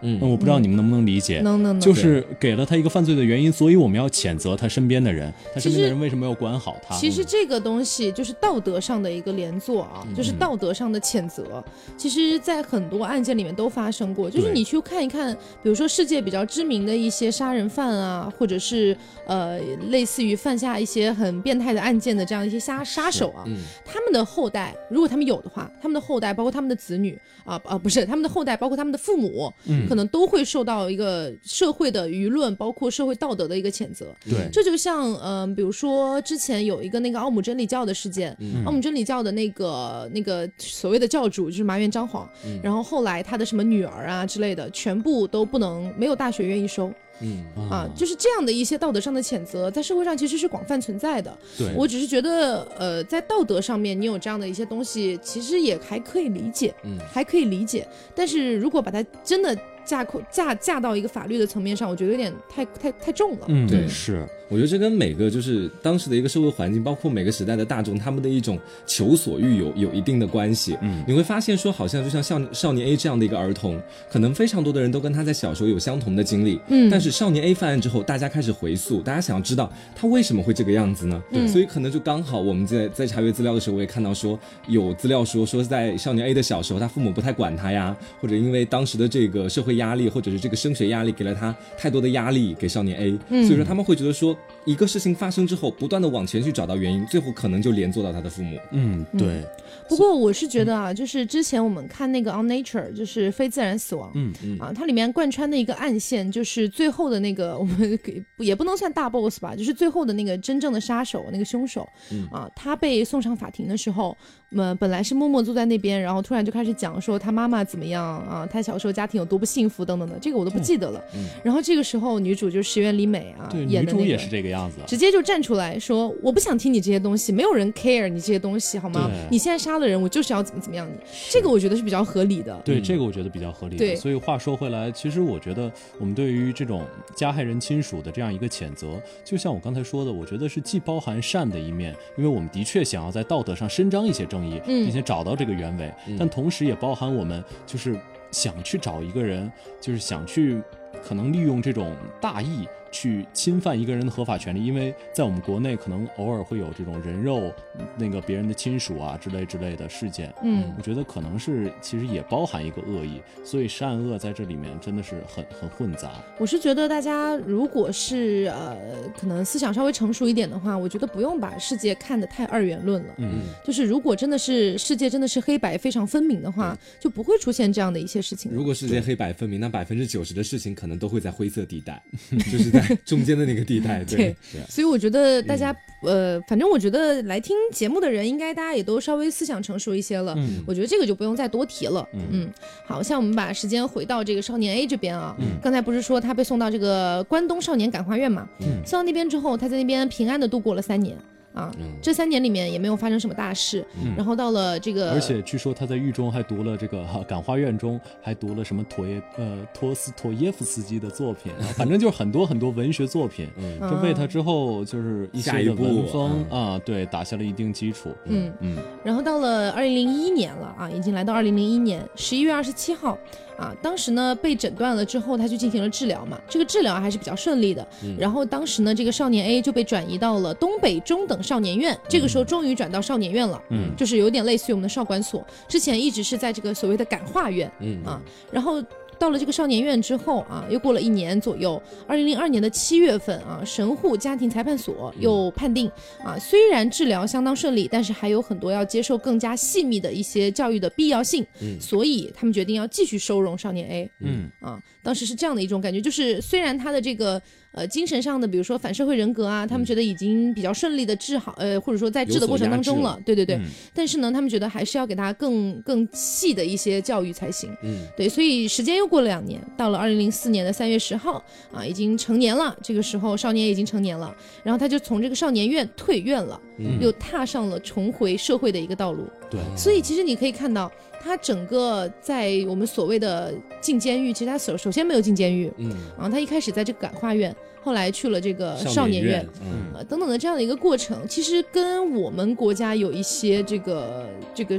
[0.03, 1.41] 嗯我不知道你们能不能理解。
[1.41, 5.33] 能能能，就是给了他一个犯罪的原因，所以我们要谴责他身边的人。
[5.55, 6.95] 他身边的人为什么要管好他？
[6.97, 11.65] 其实这个东西就是道德上的一个连坐啊，嗯就是道德上的谴责。
[11.97, 34.07] 其实，在很多案件里面都发生过，就是你去看一看，比如说世界比较知名的一些杀人犯啊，或者是呃类似于犯下一些很变态的案件的这样一些杀杀手啊，嗯他们的后代，如果他们有的话，他们的后代包括他们的子女啊啊不是他们的后代，包括他们的父母，嗯可能都会受到一个社会的舆论，包括社会道德的一个谴责。
[34.25, 51.39] 对这就像嗯、呃比如说之前有一个那个奥姆真理教的事件，嗯奥姆真理教的那个那个所谓的教主就是麻原彰晃，嗯然后后来他的什么女儿啊之类的，全部都不能没有大学愿意收嗯啊，就是这样的一些道德上的谴责，在社会上其实是广泛存在的。
[51.57, 57.87] 对我只是觉得，呃，在道德上面，你有这样的一些东西，其实也还可以理解，嗯还可以理解。
[58.15, 63.47] 但是如果把它真的架扣架架到一个法律的层面上，我觉得有点太太太重了。
[63.49, 64.27] 嗯，对是。
[64.49, 70.77] 我觉得这跟每个就是当时的一个社会环境，包括每个时代的大众，他们的一种求索欲有有一定的关系。
[70.83, 76.61] 嗯，你会发现说，好像就像少少年 A 这样的一个儿童，可能非常多的人都跟他在小时候有相同的经历。
[76.69, 81.23] 嗯但是少年 A 犯案之后，大家开始回溯，大家想要知道他为什么会这个样子呢？
[81.33, 93.45] 对所以可能就刚好我们在在查阅资料的时候，我也看到说有资料说说在少年 A 的小时候，他父母不太管他呀，或者因为当时的这个社会压力或者是这个升学压力给了他太多的压力给少年 A，、嗯。
[93.45, 98.59] 所以说他们会觉得说一个事情发生之后，不断的往前去找到原因，最后可能就连坐到他的父母。
[98.71, 99.45] 嗯，对，
[99.89, 104.59] 不过我是觉得啊，就是之前我们看那个《On Nature》，就是非自然死亡，嗯嗯。
[104.59, 112.29] 啊，它里面贯穿的一个暗线，就是最后的那个我们给也不能算大 boss 吧，就是最后的那个真正的杀手，那个凶手，嗯。
[112.31, 114.17] 啊，他被送上法庭的时候，
[114.51, 121.03] 嗯，本来是默默坐在那边，然后突然就开始讲说他妈妈怎么样啊，他小时候家庭有多不幸福等等的，这个我都不记得了。
[121.15, 124.29] 嗯然后这个时候女主就是石原里美啊对，演的那个女主也是。
[124.33, 124.79] 这个样子。
[124.87, 129.11] 直接就站出来说：“我不想听你这些东西，没有人 care 你这些东西，好吗？
[129.31, 130.95] 你现在杀了人，我就是要怎么怎么样你。
[131.31, 132.59] 这个我觉得是比较合理的。
[132.65, 133.85] 对，嗯这个我觉得比较合理的。
[133.85, 147.99] 对所以话说回来，其实我觉得我们对于这种加害人亲属的这样一个谴责，就像我刚才说的，我觉得是既包含善的一面，因为我们的确想要在道德上伸张一些正义，嗯并且找到这个原委，嗯但同时也包含我们就是
[148.33, 150.61] 想去找一个人，就是想去
[151.05, 157.53] 可能利用这种大义去侵犯一个人的合法权利，因为在我们国内可能偶尔会有这种人肉
[157.97, 160.33] 那个别人的亲属啊之类之类的事件。
[160.45, 166.13] 嗯我觉得可能是其实也包含一个恶意，所以善恶在这里面真的是很很混杂。
[166.39, 168.77] 我是觉得大家如果是呃，
[169.19, 173.15] 可能思想稍微成熟一点的话，我觉得不用把世界看得太二元论了。
[173.19, 178.53] 嗯，就是如果真的是世界真的是黑白非常分明的话，就不会出现这样的一些事情。
[178.53, 182.03] 如果世界黑白分明，那百分之九十的事情可能都会在灰色地带，
[182.51, 184.05] 就是在 中间的那个地带。
[184.05, 190.35] 对对，所以我觉得大家、呃，反正我觉得来听节目的人，应该大家也都稍微思想成熟一些了。
[190.37, 192.07] 嗯我觉得这个就不用再多提了。
[192.31, 192.49] 嗯
[192.87, 198.49] 好像我们把时间回到这个少年 A 这边啊，刚才不是说他被送到这个关东少年感化院嘛？
[198.61, 201.17] 嗯送到那边之后，他在那边平安的度过了三年。
[201.53, 218.11] 啊，嗯这三年里面也没有发生什么大事，嗯然后到了这个，而且据说他在狱中还读了这个哈感化院中还读了什么妥耶呃托斯托耶夫斯基的作品，啊反正就是很多很多文学作品，嗯这为他之后就是一些的下一步文风啊，对，打下了一定基础。
[218.25, 223.19] 嗯，嗯然后到了二零零一年了啊，已经来到二零零一年十一月二十七号
[223.57, 227.87] 啊，当时呢被诊断了之后，他就进行了治疗嘛，这个治疗还是比较顺利的。
[228.19, 238.83] 然后当时呢，这个少年 A 就被转移到了东北中等少年院，这个时候终于转到少年院了，嗯就是有点类似于我们的少管所，之前一直是在这个所谓的感化院嗯啊，然后。
[239.23, 245.89] 到了这个少年院之后啊，又过了一年左右，二零零二年的七月份啊，神户家庭裁判所又判定
[246.25, 254.83] 啊，虽然治疗相当顺利，但是还有很多要接受更加细密的一些教育的必要性，嗯所以他们决定要继续收容少年 A 嗯啊。
[255.05, 257.41] 当时是这样的一种感觉，就是虽然他的这个
[257.73, 267.71] 呃精神上的，比如说反社会人格啊，他们觉得已经比较顺利的治好，呃，或者说在治的过程当中了，对对对，嗯但是呢，他们觉得还是要给他更更细的一些教育才行。
[267.83, 272.77] 嗯对，所以时间又过了两年，到了二零零四年的三月十号啊，已经成年了。
[272.83, 279.27] 这个时候，少年已经成年了，然后他就从这个少年院退院了，嗯又踏上了重回社会的一个道路。
[279.51, 280.91] 对，所以其实你可以看到，
[281.23, 294.77] 他整个在我们所谓的进监狱，其实他首首先没有进监狱嗯，然后，他一开始在这个感化院，后来去了这个少少年院院。，嗯呃，等等的这样的一个过程，其实跟我们国家有一些这个这个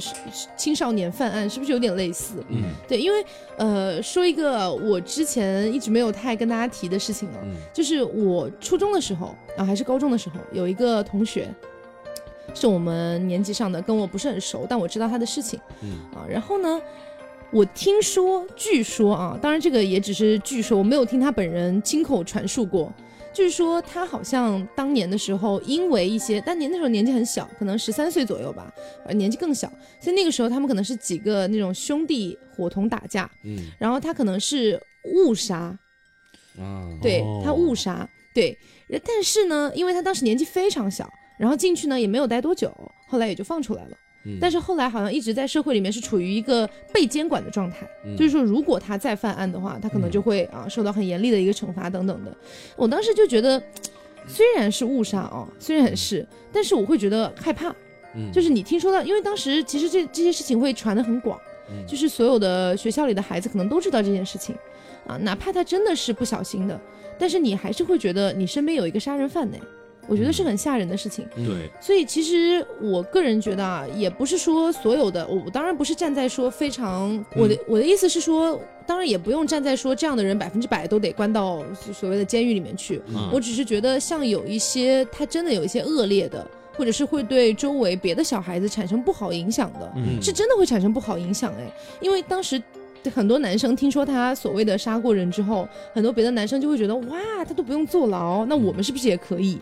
[0.57, 2.43] 青少年犯案是不是有点类似？
[2.49, 3.23] 嗯对，因为
[3.57, 11.47] 呃，说一个我之前一直没有太跟大家提的事情啊，嗯就是我初中的时候啊，还是高中的时候，有一个同学。
[12.53, 15.99] 是我们年级上的，跟我不是很熟，但我知道他的事情，嗯。
[16.13, 16.81] 啊，然后呢，
[17.51, 22.93] 我听说，据说啊，当然这个也只是据说，我没有听他本人亲口传述过。
[23.33, 28.71] 据说他好像当年的时候，因为一些，但年那时候年纪很小，可能十三岁左右吧，
[29.05, 29.67] 呃，年纪更小，
[29.99, 33.71] 所以那个时候他们可能是几个那种兄弟伙同打架，嗯。
[33.79, 34.79] 然后他可能是
[35.15, 35.75] 误杀，
[36.59, 37.41] 啊，对哦。
[37.43, 38.55] 他误杀，对，
[39.03, 41.11] 但是呢，因为他当时年纪非常小，
[41.43, 42.71] 然后进去呢也没有待多久，
[43.05, 43.97] 后来也就放出来了。
[44.25, 52.33] 嗯但是后来好像一直在社会里面是处于一个被监管的状态，嗯就是说如果他再犯案的话，他可能就会啊受到很严厉的一个惩罚等等的。
[52.77, 53.61] 我当时就觉得，
[54.25, 57.75] 虽然是误杀啊，虽然是，但是我会觉得害怕，
[58.15, 61.37] 嗯就是你听说到，因为当时其实这这些事情会传得很广，
[61.69, 64.55] 嗯就是所有的学校里的孩子可能都知道这件事情，
[65.05, 66.79] 啊，哪怕他真的是不小心的，
[67.19, 69.57] 但是你还是会觉得你身边有一个杀人犯呢，
[70.07, 71.25] 我觉得是很吓人的事情。
[71.35, 81.63] 嗯对，所以其实我个人觉得啊，也不是说所有的，我我当然不是站在说非常，我的我的意思是说，当然也不用站在说这样的人百分之百都得关到
[81.93, 83.01] 所谓的监狱里面去。
[83.07, 92.61] 嗯我只是觉得像有一些他真的有一些恶劣的，或者是会对周围别的小孩子产生不好影响的，嗯是真的会产生不好影响哎，因为当时。
[93.11, 99.59] 很多男生听说他所谓的杀过人之后，很多别的男生就会觉得哇，他都不用坐牢，那我们是不是也可以？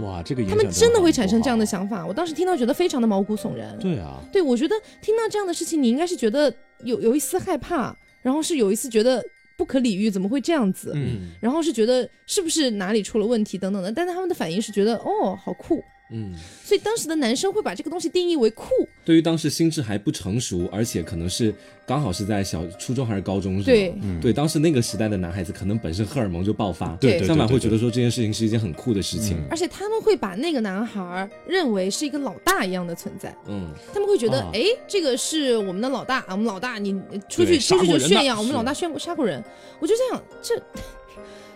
[0.00, 1.64] 哇，这个他们真的会产生这样的。
[1.64, 2.06] 想法。
[2.06, 3.76] 我当时听到觉得非常的毛骨悚然。
[3.78, 6.52] 对啊，对，我觉得听到这样的事情，你应该是觉得
[6.82, 9.24] 有有一丝害怕，然后是有一丝觉得
[9.56, 10.92] 不可理喻，怎么会这样子？
[10.94, 15.82] 嗯然后是觉得是不是哪里出了问题等等的，但是他们的反应是觉得哦，好酷。
[16.10, 18.68] 嗯，所以当时的男生会把这个东西定义为酷，
[19.04, 21.52] 对于当时心智还不成熟，而且可能是
[21.86, 23.94] 刚好是在小初中还是高中，是吧对。
[24.02, 24.20] 嗯。
[24.20, 27.54] 对，当时那个时代的男孩子可能本身荷尔蒙就爆发，对对相反对对。
[27.54, 33.72] 会觉得说这件事情是一件很酷的事情，而且他们会把那个男孩儿认为是一个老大一样的存在，嗯。
[33.92, 36.92] 他们会觉得啊，哎、这个是我们的老大啊，我们老大你
[37.30, 39.42] 出去出去就炫耀，我们老大炫过杀过人，
[39.80, 40.62] 我就这样这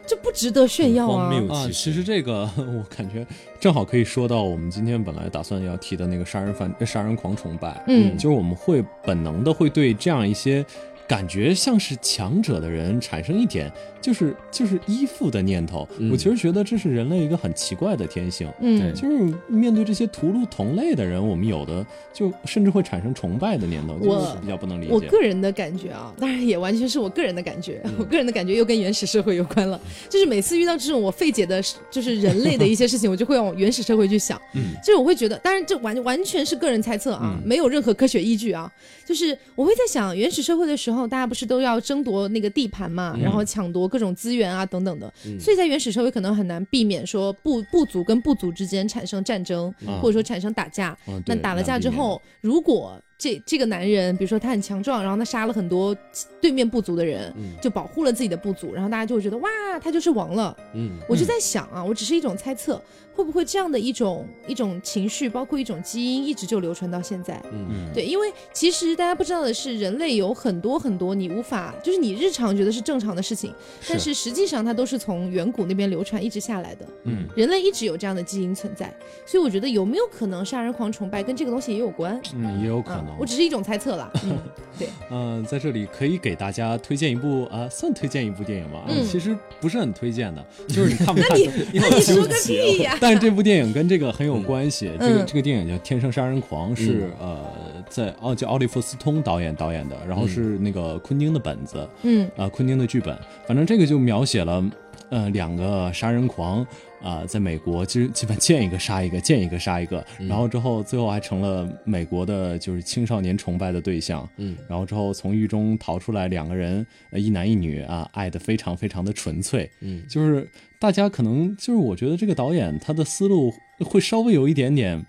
[0.09, 1.31] 这不值得炫耀啊。
[1.51, 3.25] 啊，其其实这个 我感觉
[3.61, 10.65] 正好可以说到我们今天本来打算要提的那个杀人犯、呃杀人狂崇拜，嗯就是我们会本能的会对这样一些
[11.07, 15.89] 感觉像是强者的人产生一点就是就是依附的念头。
[16.11, 18.49] 我其实觉得这是人类一个很奇怪的天性。
[18.61, 24.93] 嗯，就是面对这些屠戮同类的人，我们有的就甚至会产生崇拜的念头，就是比较不能理解。
[24.93, 29.81] 我个人的感觉啊，当然也完全是我个人的感觉， 我个人的感觉又跟原始社会有关了。
[30.09, 34.41] 就是每次遇到这种我费解的，就是人类的一些事情，我就会往原始社会去想。
[34.55, 38.71] 嗯， 就是我会觉得，当然这完完全是个人猜测啊，没有任何科学依据啊。
[39.05, 50.97] 就是我会在想，原始社会的时候，大家不是都要争夺那个地盘嘛，然后抢夺各种资源啊等等的，所以在原始社会可能很难避免说部部族跟部族之间产生战争，或者说产生打架。
[51.27, 55.95] 那打了架之后，如果这这个男人，比如说他很强壮，然后他杀了很多
[56.41, 59.51] 对面部族的人，就保护了自己的部族，然后大家就会觉得哇，
[59.83, 60.57] 他就是王了。
[60.75, 62.81] 嗯，我就在想啊，我只是一种猜测，
[63.13, 67.43] 会不会这样的一种一种情绪，包括一种基因，一直就流传到现在？
[67.53, 73.53] 嗯嗯，对，因为其实大家不知道的是，人类有很多很多你无法，就是你日常觉得是正常的事情，
[73.89, 76.87] 但是实际上它都是从远古那边流传一直下来的。
[77.03, 78.95] 嗯，人类一直有这样的基因存在，
[79.27, 82.21] 所以我觉得有没有可能杀人狂崇拜跟这个东西也有关？
[82.37, 83.08] 嗯，也有可能。
[83.19, 84.11] 我只是一种猜测啦。
[84.25, 84.39] 嗯，
[84.79, 84.89] 对。
[85.11, 88.83] 嗯，在这里可以给大家推荐一部啊，算推荐一部电影吧。
[88.89, 91.29] 嗯，其实不是很推荐的， 就是你看不看？
[91.31, 92.97] 那你那你说个屁呀！
[93.01, 94.91] 但是这部电影跟这个很有关系。
[94.99, 97.45] 这个这个电影叫《天生杀人狂》，是呃，
[97.89, 101.89] 在奥叫奥利弗斯通导演导演的，然后是那个昆汀的本子。
[102.03, 102.29] 嗯。
[102.37, 103.17] 啊，昆汀的剧本，
[103.47, 104.65] 反正这个就描写了
[105.11, 106.67] 呃两个杀人狂。
[107.03, 114.29] 啊，在美国，其实基本见一个杀一个，见一个杀一个，然后之后最后还成了美国的，就是青少年崇拜的对象。
[114.37, 119.71] 嗯，然后之后从狱中逃出来，两个人，一男一女啊，爱的非常非常的纯粹。
[119.81, 125.05] 嗯，就是大家可能就是我觉得这个导演他的思路会稍微有一点点。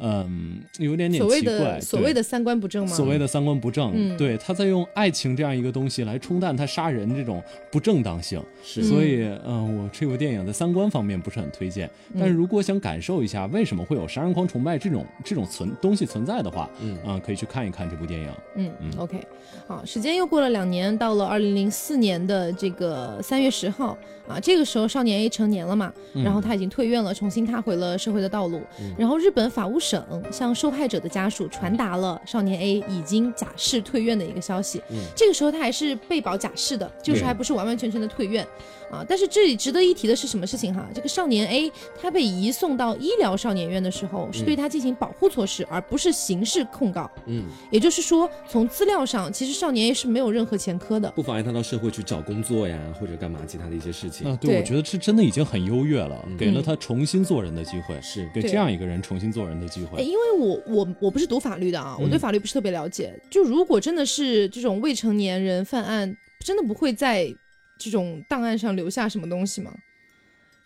[0.00, 2.94] 嗯，有点点奇怪，所谓的三观不正吗？
[2.94, 18.30] 所谓的三观不正，对，他在用爱情这样一个东西来冲淡他杀人这种不正当性，是，所以，嗯，我这部电影在三观方面不是很推荐，但是如果想感受一下为什么会有杀人狂崇拜这种这种存东西存在的话，嗯，可以去看一看这部电影。
[18.54, 19.20] 嗯嗯，OK，
[19.66, 23.98] 好，时间又过了两年，到了二零零四年的这个三月十号。
[24.28, 28.60] 啊，这个时候少年 A 成年了嘛，然后他已经退院了，重新踏回了社会的道路。
[28.96, 34.82] 然后日本法务省向受害者的家属传达了少年 A 已经假释退院的一个消息。
[35.16, 38.46] 这个时候他还是被保假释的，就是还不是完完全全的退院。
[38.90, 40.88] 啊，但是这里值得一提的是什么事情哈？
[40.94, 41.70] 这个少年 A
[42.00, 47.10] 他被移送到医疗少年院的时候，是对他进行保护措施，而不是刑事控告。
[47.26, 54.26] 嗯，也就是说，从资料上，其实少年 A 是没有任何前科的，不妨碍他到社会去找工作呀，或者干嘛其他的一些事情。
[54.26, 60.02] 啊，对，我觉得是真的已经很优越了，给了他重新做人的机会，是给这样一个人重新做人的机会。
[60.02, 63.12] 因为我我我不是读法律的啊，我对法律不是特别了解。
[63.28, 67.34] 就如果真的是这种未成年人犯案，真的不会在。
[67.78, 69.72] 这种档案上留下什么东西吗？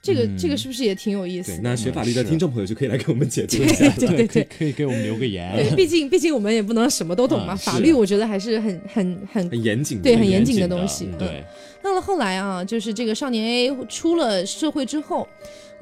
[0.03, 1.61] 这个这个是不是也挺有意思？
[1.63, 5.55] 那学法律的听众朋友就可以来给我们解读一下， 对对对，可以给我们留个言。
[5.55, 11.09] 对，毕竟毕竟我们也不能什么都懂嘛，法律我觉得还是很很很很严谨，对，很严谨的东西。
[11.19, 11.45] 对。
[11.81, 15.29] 到了后来啊，就是这个少年 A 出了社会之后。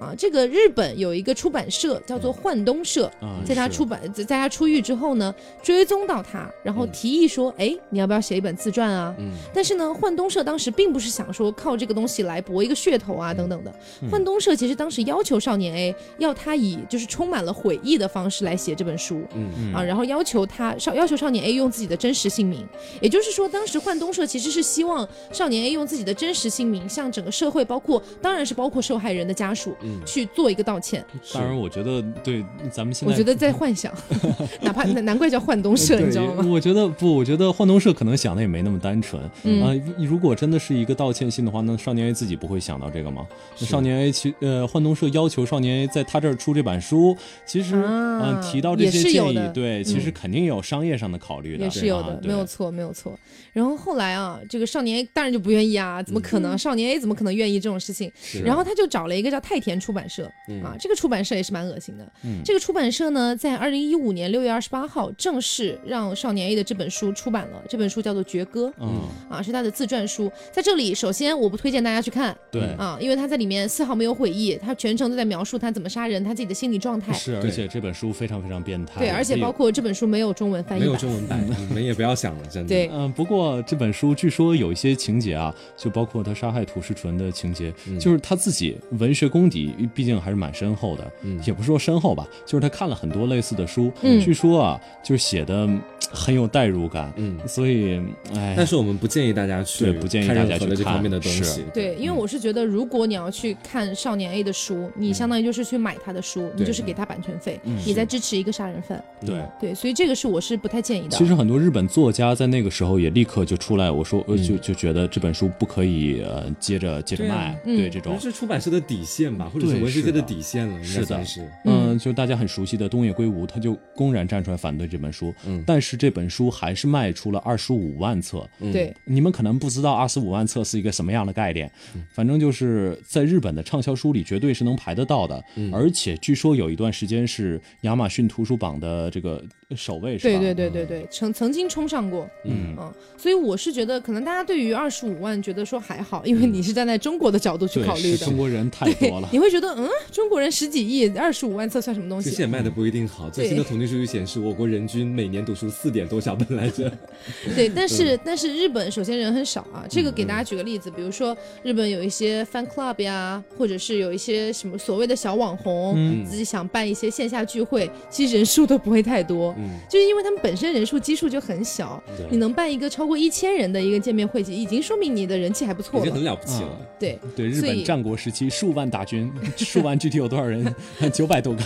[0.01, 3.11] 啊，这个日本有一个出版社叫做幻东社，
[3.45, 5.33] 在他出版，在他出狱之后呢，
[5.63, 9.15] 追踪到他，然后提议说，哎，你要不要写一本自传啊？
[9.19, 13.73] 嗯，但是呢，幻东社当时并不是想说靠这个东西来博一个噱头啊，等等的。
[14.11, 22.67] 幻东社其实当时要求少年 A 要他以就是充满了悔意的方式来写这本书，嗯嗯，啊，然后要求他少要求少年 A 用自己的真实姓名，
[23.03, 29.77] 也就是说，当时幻东社其实是希望少年 A 用自己的真实姓名向整个社会，包括当然是包括受害人的家属。
[30.05, 31.05] 去做一个道歉。
[31.33, 33.93] 当然，我觉得对咱们现在，我觉得在幻想，
[34.63, 36.45] 哪怕难怪叫幻东社，你知道吗？
[36.49, 39.75] 我觉得不，我觉得幻东社可能想的也没那么单纯啊。
[39.99, 43.27] 如果真的是一个道歉信的话，那少年 A 自己不会想到这个吗？
[43.57, 53.19] 少年 A 其呃，幻东社要求少年 A 在他这儿出这版书，其实嗯，提到这些建议，对，其实肯定有商业上的考虑的，也是有的，没有错，没有错。
[53.53, 56.57] 然后后来啊，这个少年 A 当然就不愿意啊，怎么可能？
[56.57, 58.11] 少年 A 怎么可能愿意这种事情？
[58.45, 59.80] 然后他就找了一个叫太田。
[59.81, 60.31] 出版社
[60.63, 62.13] 啊，这个出版社也是蛮恶心的。
[62.45, 67.63] 这个出版社呢，在二零一五年六月二十八号正式让少年 A 的这本书出版了。
[67.69, 70.31] 这本书叫做《绝歌》，嗯啊，是他的自传书。
[70.53, 77.13] 在这里，首先我不推荐大家去看，对啊，因为他在里面丝毫没有悔意，他全程都在描述他怎么杀人，他自己的心理状态。
[77.13, 79.01] 是，而且这本书非常非常变态。
[79.01, 82.69] 对，而且包括这本书没有中文翻译，没有中文版，你们也不要想了，真的。
[82.69, 89.70] 对，嗯，不过这本书据说有一些情节啊，就包括他杀害土石纯的情节，就是他自己文学功底。
[89.79, 91.11] 历毕竟还是蛮深厚的，
[91.47, 95.69] 也不是说深厚吧，就是他看了很多类似的书，嗯据说啊，就是写的
[96.11, 98.01] 很有代入感，嗯所以，
[98.35, 101.65] 哎，但是我们不建议大家去对不建议大家去看这方面的东看西。
[101.73, 109.03] 对，因为我是觉得，如果你要去看少年 A 的书，你相当于就是去买他的书，你就是给他版权费，你在支持一个杀人犯。
[109.25, 109.41] 对。
[109.61, 111.17] 对，所以这个是我是不太建议的。
[111.17, 121.47] 其实很多日本作家在那个时候也立刻就出来，我说，就就觉得这本书不可以呃接着接着对啊卖，嗯对这种是出版社的底线吧，或者文学界的是的底线了，是的是。
[121.65, 125.63] 嗯，就大家很熟悉的东野圭吾，他就公然站出来反对这本书，嗯。
[125.67, 128.49] 但是这本书还是卖出了二十五万册。
[128.73, 131.71] 对，你们可能不知道二十五万册是一个什么样的概念，
[132.13, 139.43] 反正就是在日本的畅销书里绝对是能排得到的，而且据说有一段时间是亚马逊图书榜的这个
[139.77, 140.41] 首位，是吧？
[140.41, 148.37] 对对对对对，曾曾经冲上过，嗯嗯所以我是觉得，可能大家对于二十五万觉得说还好，因为你是站在中国的角度去，考虑的中。
[148.41, 149.29] 国人太多了，。
[149.31, 152.31] 你会觉得，嗯，中国人十几亿，二十五万册算什么东西？
[152.31, 153.29] 其实也卖的不一定好。
[153.29, 156.91] 最新的统计数据显示，我国人均每年读书四点多小本来着。
[157.55, 176.35] 对，但是、嗯但是日本首先人很少啊，这个给大家举个例子，比如说日本有一些 fan club 呀，或者是有一些什么所谓的小网红，嗯自己想办一些线下聚会，其实人数都不会太多，嗯就是因为他们本身人数基数就很小，你能办一个超过一千人的一个见面会，已经说明你的人气还不错已经很了。
[176.35, 176.79] 不起了。
[176.99, 180.75] 对，对日本战国时期数万大军， 数万具体有多少人？
[181.13, 181.63] 九百多个。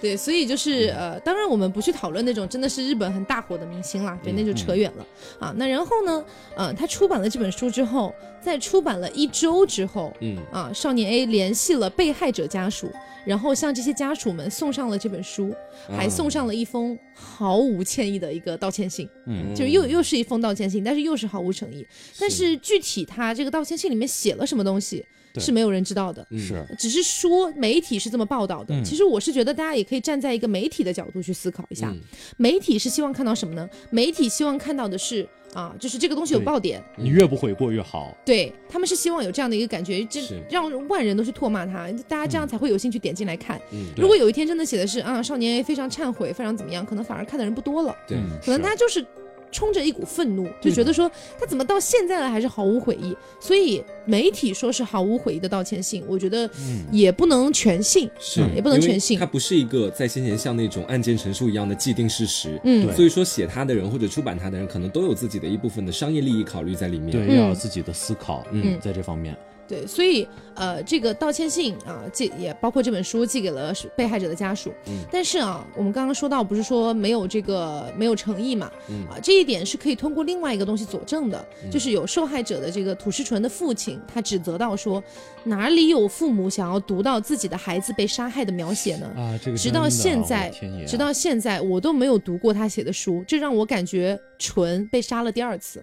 [0.00, 5.06] 对，所以就是呃，当然我们不去讨论那种真的是日本很大火的明星啦，对，那就扯远了、
[5.38, 5.54] 啊。
[5.56, 6.24] 那然后呢，
[6.56, 12.90] 呃，他出版了这本书之后，在出版了一周之后，嗯啊，少年 A 联系了被害者家属，
[13.24, 15.54] 然后向这些家属们送上了这本书，
[15.88, 19.08] 还送上了一封毫无歉意的一个道歉信。
[19.26, 21.86] 嗯，就又又是一封道歉信，但是又是毫无诚意。
[22.18, 25.06] 但是具体他这个道歉信里面写了什么东西，对
[25.40, 26.26] 是没有人知道的。
[26.30, 26.38] 嗯。
[26.38, 28.84] 是，只是说媒体是这么报道的，嗯。
[28.84, 32.00] 其实我是觉得大家也可以站在一个媒体的角度去思考一下，嗯。
[32.36, 33.68] 媒体是希望看到什么呢？
[33.90, 38.16] 媒体希望看到的是啊，就是这个东西有爆点，你越不悔过越好。
[38.24, 40.42] 对他们是希望有这样的一个感觉，这是。
[40.50, 43.60] 让万人都去唾骂他，大家这样才会有兴趣点进来看。
[43.72, 49.04] 嗯，如果有一天真的写的是啊，少年非常忏悔，非常怎么样，可能反而看的人不多了，对，嗯可能他就是。
[49.52, 56.50] 冲着一股愤怒，就觉得说他怎么到现在了还是毫无悔意，所以媒体说是毫无悔意的道歉信，我觉得
[56.90, 58.40] 也不能全信，是。
[58.40, 59.18] 嗯也不能全信。
[59.18, 59.26] 它。
[59.26, 62.60] 不是一个在先前像那种案件陈述一样的既定事实。
[62.64, 62.90] 嗯。
[62.94, 67.10] 所以说写他的人或者出版他的人，可能都有自己的一部分的商业利益考虑在里面。
[67.10, 68.78] 对，嗯要有自己的思考，嗯。
[68.80, 69.36] 在这方面，
[69.68, 74.70] 对，所以呃，这个道歉信啊，寄也包括这本书寄给了被害者的家属。
[74.86, 78.70] 嗯但是啊，我们刚刚说到，不是说没有这个没有诚意嘛？
[78.88, 85.02] 嗯啊，这一点是可以通过另外一个东西佐证的，就是有受害者的这个土石纯的父亲，他指责到说，
[85.44, 89.06] 哪里有父母想要读到自己的孩子被杀害的描写呢？
[89.16, 90.52] 啊，这个直到现在
[90.86, 95.82] 直到现在，我都没有读过他写的书，这让我感觉纯被杀了第二次。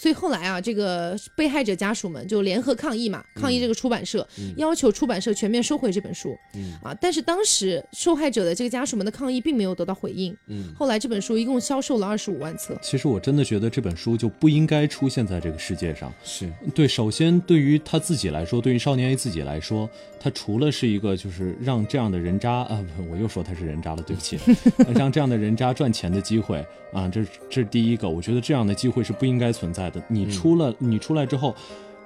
[0.00, 4.24] 所以后来啊，这个被害者家属们就联合抗议嘛，抗议这个出版社，
[4.56, 6.38] 要求出版社全面收回这本书。
[6.80, 10.32] 啊，但是当时受害者的这个家属们的抗议并没有得到回应。
[10.46, 12.78] 嗯后来这本书一共销售了二十五万册。
[12.80, 16.12] 其实我真的觉得这本书就不应该出现在这个世界上。
[16.22, 19.90] 是，对，首先对于他自己来说，对于少年 A 自己来说，
[20.20, 24.38] 他除了是一个就是让这样的人渣啊，我又说他是人渣了，对不起，
[24.94, 30.02] 让这样的人渣赚钱的机会啊，这这是第一个，我觉得这样的机会是不应该存在的。
[30.08, 31.54] 你出了，你出来之后。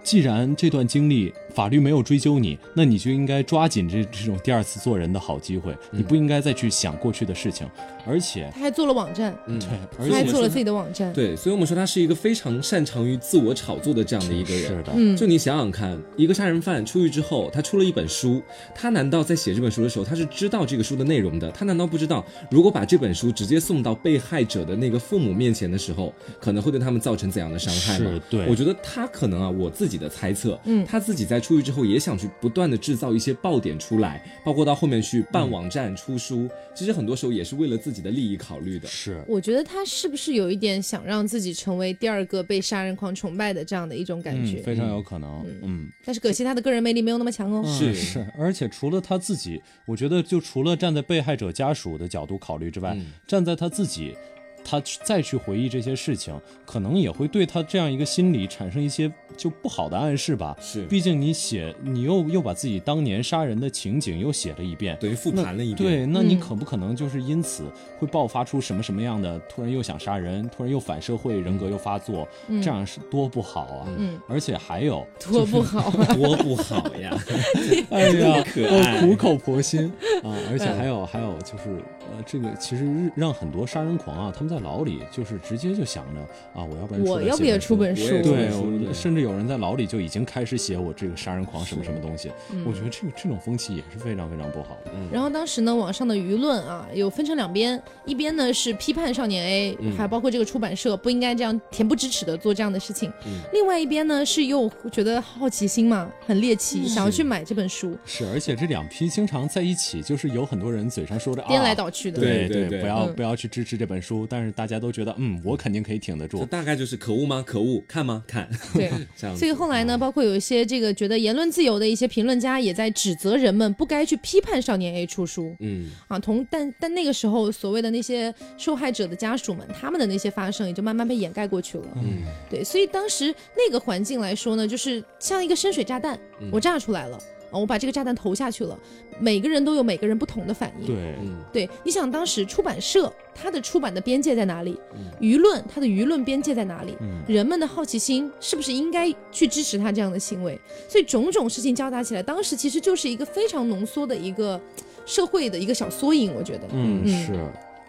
[0.04, 7.64] 既然这段经历法律没有追究你，那你就应该抓紧这这种第二次做人的好机会，你不应该再去想过去的事情，
[8.06, 11.12] 而且他还做了网站，嗯对，而他还做了自己的网站。
[11.12, 14.62] 对，所以我们说他是一个非常擅长于自我炒作的这样的一个人。
[14.62, 18.42] 是的，嗯就你想想看，一个杀人犯出狱之后，他出了一本书，
[18.74, 21.50] 他难道在写这本书的时候，他是知道这个书的内容的？
[21.52, 28.22] 他难道不知道，如果把这本书直接送到被害者的那个父母面前的时候，可能会对他们造成怎样的伤害吗是？
[28.30, 38.88] 对我觉得他可能啊，我自己的猜测，嗯他自己在出狱之后也想去不断的制造一些爆点出来，包括到后面去办网站、出书，其实很多时候也是为了自己的利益考虑的。
[38.88, 44.60] 是我觉得他是不是有一点想让自己成为第二个被杀人狂崇拜的这样的一种感觉？
[44.60, 47.62] 嗯，非常有可能，嗯但是可惜他的个人魅力没有那么强哦。
[47.66, 54.16] 是是，而且除了他自己，我觉得就除了站在被害者家属的角度考虑之外，嗯站在他自己。
[54.64, 56.34] 他去再去回忆这些事情，
[56.64, 60.56] 可能也会对他这样一个心理产生一些就不好的暗示吧。
[60.60, 65.76] 是毕竟你写，你又又把自己当年杀人的情景又写了一遍，等于复盘了一遍。
[65.76, 67.64] 对，那你嗯可不可能就是因此
[67.98, 73.86] 会爆发出什么什么样的，突然又想杀人，突然又反社会人格又发作，这样是多不好啊！
[73.98, 76.04] 嗯，而且还有， 多不好啊！
[76.14, 77.16] 多不好呀！
[77.90, 79.92] 哎呀，可爱呃苦口婆心
[80.22, 80.32] 啊！
[80.50, 86.20] 而且还有还有就是，呃，这个其实让很多杀人狂啊，他们在牢里就是直接就想着
[86.54, 88.06] 啊，我要不然出我要不也出本书？
[88.22, 92.30] 对，甚至有人在牢里就已经开始写我这个杀人狂什么什么东西。
[92.66, 94.90] 我觉得这个这种风气也是非常非常不好的。
[95.10, 103.12] 然后当时呢，网上的舆论啊，有分成两边，一边呢是批判少年 A，、还包括这个出版社不应该这样恬不知耻的做这样的事情，
[103.52, 111.74] 另外一边呢是又觉得好奇心嘛，很猎奇，想要去买这本书，是，而且这两批经常在一起，就是有很多人嘴上说着颠来啊。
[111.74, 112.20] 倒去的。
[112.20, 116.44] 对对对不要嗯不要去支持这本书，但是大家都觉得，嗯，我肯定可以挺得这住。
[116.46, 117.44] 大概就是可恶吗？
[117.46, 118.24] 可恶，看吗？
[118.26, 119.36] 看，对 这样。
[119.36, 125.54] 所以后来呢，包括有一些这个觉得言论自由的一些评论家，也在指责人们不该去批判少年 A 出书。
[125.60, 131.84] 嗯，啊，同但但那个时候所谓的那些受害者的家属们，他们的那些发声也就慢慢被掩盖过去了。
[131.96, 136.18] 嗯，对，所以当时那个环境来说呢，就是像一个深水炸弹，
[136.50, 137.18] 我炸出来了，
[137.52, 138.76] 啊，我把这个炸弹投下去了，
[139.20, 140.86] 每个人都有每个人不同的反应。
[140.86, 144.76] 对，嗯，对，你想当时出版社它的出版的边界在哪里？
[145.20, 146.96] 舆论它的舆论边界在哪里？
[147.00, 150.58] 嗯人们的好奇心是不是应该去支持他这样的行为？
[150.88, 154.60] 所以种种事情交杂起来，当时其实就是一个非常浓缩的一个
[155.06, 156.62] 社会的一个小缩影，我觉得。
[156.72, 157.32] 嗯，嗯是，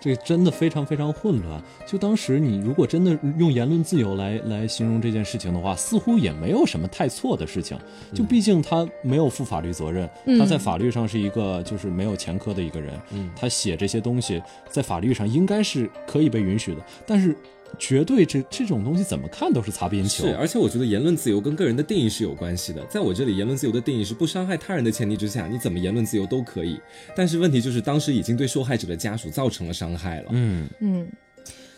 [0.03, 1.63] 这真的非常非常混乱。
[1.87, 7.77] 就当时你如果真的用言论自由来来形容这件事情的话，似乎也没有什么太错的事情。
[8.13, 17.33] 就毕竟他没有负法律责任，嗯他在法律上是一个就是没有前科的一个人，嗯他写这些东西在法律上应该是可以被允许的，但是。
[17.79, 22.85] 绝对这这种东西怎么看都是擦边球，是，而且我觉得言论自由跟个人的定义是有关系的。
[22.85, 26.79] 在我这里，言论自由的定义是不伤害他人的前提之下，你怎么言论自由都可以。
[27.15, 30.29] 但是问题就是，当时已经对受害者的家属造成了伤害了。
[30.31, 31.07] 嗯，嗯，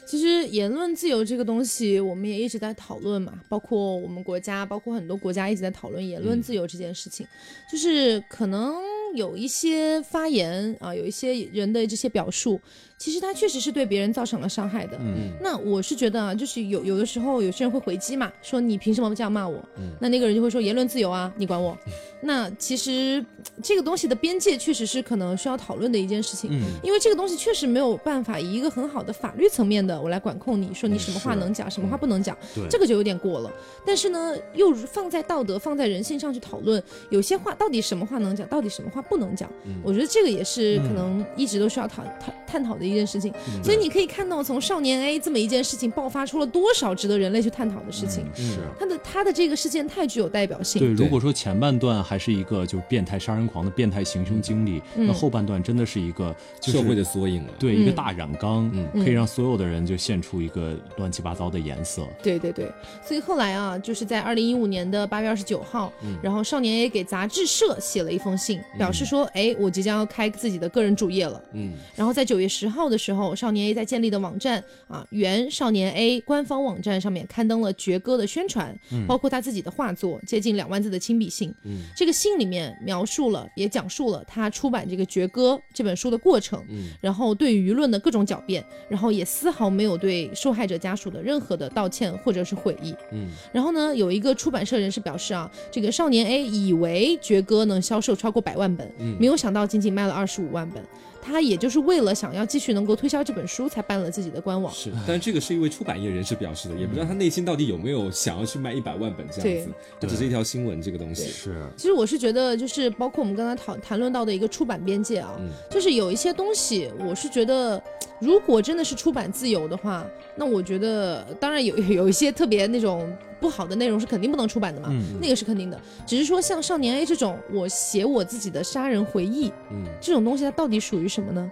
[0.05, 7.25] 其实言论自由这个东西，我们也一直在讨论嘛，包括我们国家，包括很多国家一直在讨论言论自由这件事情。
[7.71, 8.75] 就是可能
[9.15, 12.59] 有一些发言啊，有一些人的这些表述，
[13.05, 14.97] 其实他确实是对别人造成了伤害的。
[14.99, 19.63] 嗯那我是觉得啊，就是有有的时候有些人会回击嘛，说你凭什么这样骂我？
[19.99, 21.77] 那那个人就会说言论自由啊，你管我？
[22.21, 23.23] 那其实
[23.61, 26.49] 这个东西的边界确实是可能需要讨论的一件事情。
[26.51, 33.51] 嗯因为这个东西确实没有办法以一个很好的法律层面的我来管控你，说你什么话能讲，什么话不能讲，对这个就有点过了。
[33.85, 36.81] 但是呢，又放在道德、放在人性上去讨论，
[37.11, 39.47] 有些话到底什么话能讲，到底什么话不能讲，
[39.83, 43.31] 我觉得这个也是可能一直都需要讨探探讨的一件事情。
[43.63, 48.25] 所以你可以看到，从少年 A 这么一件事情爆发出了多少值得人类去探讨的事情。
[48.35, 48.57] 是。
[48.79, 50.79] 他的他的这个事件太具有代表性。
[50.79, 57.53] 对，如果说前半段还是一个就是变态杀人狂的变态行凶经历，嗯那后半段真的是一个就是社会的缩影了。
[57.59, 62.05] 对一个嗯大染缸，可以让所有的人就现出一个乱七八糟的颜色。
[62.21, 62.71] 对对对，
[63.05, 65.91] 所以后来啊，就是在二零一五年的八月二十九号，
[66.21, 71.41] 然后少年 A 给杂志社写了一封信，表示说，哎，我即将要开自己的个人主页了。
[71.53, 81.53] 嗯，然后在九月十号的时候，少年 A 在建立的网站啊，原少年 A 官方网站上面刊登了爵哥的宣传，包括他自己的画作，接近两万字的亲笔信。
[81.63, 92.95] 嗯，这个信里面描述了，也讲述了他出版这个爵哥这本书的过程，嗯，然后对舆论的各种狡辩，然后也丝毫没有对受害者家属的任何的道歉或者是悔意。
[93.11, 100.83] 嗯，然后呢，有一个出版社人士表示啊，这个少年 A 以为爵哥能销售超过百万本，嗯没有想到仅仅卖了二十五万本。
[101.25, 104.71] 他也就是为了想要继续能够推销这本书，才办了自己的官网。
[104.73, 111.23] 是，但这个是一位出版业人士表示的，也不知道他内心到底有没有想要去卖一百万本这样子，这只是一条新闻这个东西。
[111.27, 117.81] 是，其实我是觉得，就是包括我们刚才讨谈论到的一个出版边界啊，嗯就是有一些东西，我是觉得，
[118.19, 120.05] 如果真的是出版自由的话，
[120.35, 125.79] 那我觉得，当然有 有一些特别那种不好的内容是肯定不能出版的嘛，嗯那个是肯定的。
[126.05, 131.51] 只是说像少年 A 这种，我写我自己的杀人回忆嗯，这种东西，它到底属于什么呢？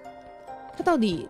[0.75, 1.27] 它到底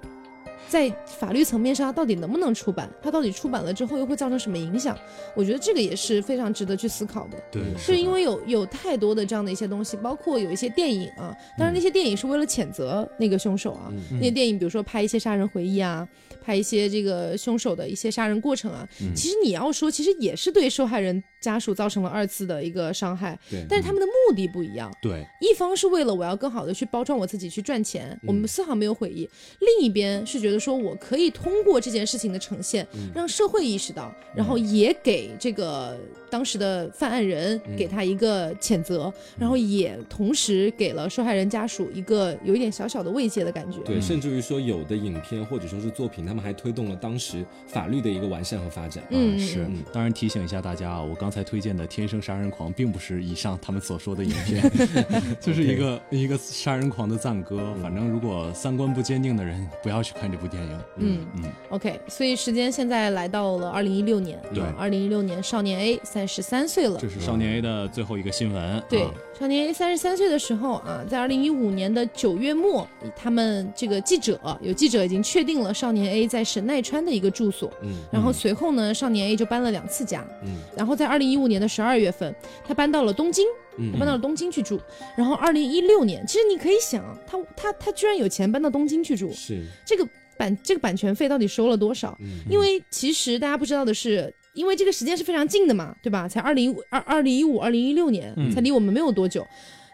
[0.74, 2.90] 在法律层面上，它到底能不能出版？
[3.00, 4.98] 它到底出版了之后又会造成什么影响？
[5.36, 7.38] 我觉得这个也是非常值得去思考的。
[7.52, 16.08] 对，是因为有有太多的这样的一些东西，包括有一些电影啊，当然那些电影是为了谴责那个凶手啊，那些电影比如说拍一些杀人回忆啊，
[16.42, 24.92] 拍一些这个凶手的一些杀人过程啊，其实你要说，其实也是对受害人家属造成了二次的一个伤害，对，但是他们的目的不一样。
[25.04, 29.28] 对，一方是为了我要更好的去包装我自己去赚钱，我们丝毫没有悔意；
[29.60, 35.98] 另一边是觉得得说我可以通过这件事情的呈现，让社会意识到，然后也给这个
[36.34, 43.78] 当时的犯案人给他一个谴责，然后也同时给了受害人家属一个有一点小小的慰藉的感觉。
[43.86, 49.04] 对，甚至于说有的影片或者说是作品，他们还推动了当时法律的一个完善和发展。
[49.12, 54.72] 嗯是，当然提醒一下大家啊，我刚才推荐的《天生杀人狂》并不是以上他们所说的影片，
[55.40, 57.76] 就是一个一个杀人狂的赞歌。
[57.80, 60.80] 反正如果三观不坚定的人，不要去看这部电影。
[60.98, 61.28] 嗯。
[61.36, 61.44] 嗯。
[61.70, 64.64] OK，所以时间现在来到了二零一六年，对。
[64.80, 67.10] 二零一六年少年 A 三十三岁了这。
[67.10, 68.84] 是少年 A 的最后一个新闻。
[68.90, 77.72] 对啊，少年 A 三十三岁的时候啊，在二零一五年的九月末，他们这个记者有记者已经确定了少年 A 在神奈川的一个住所。
[77.82, 80.26] 嗯然后随后呢，少年 A 就搬了两次家。
[80.44, 82.34] 嗯然后在二零一五年的十二月份，
[82.66, 83.46] 他搬到了东京，
[83.78, 84.80] 嗯他搬到了东京去住。
[85.16, 90.08] 然后二零一六年，其实你可以想，他他他居然有钱搬到东京去住，是，这个
[90.38, 92.18] 版这个版权费到底收了多少？
[92.22, 96.28] 嗯因为其实大家不知道的是，因为这个时间是非常近的嘛，对吧？
[96.28, 99.46] 才二零二二零一五、二零一六年，嗯才离我们没有多久。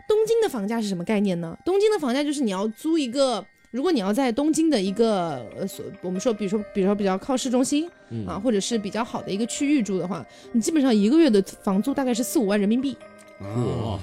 [0.07, 1.57] 东京的房价是什么概念呢？
[1.64, 12.97] 东京的房价就是你要租一个，如果你要在东京的一个呃，所我们说，比如说，比如说比较靠市中心、嗯啊，或者是比较好的一个区域住的话，你基本上一个月的房租大概是四五万人民币。
[13.39, 13.99] 哇，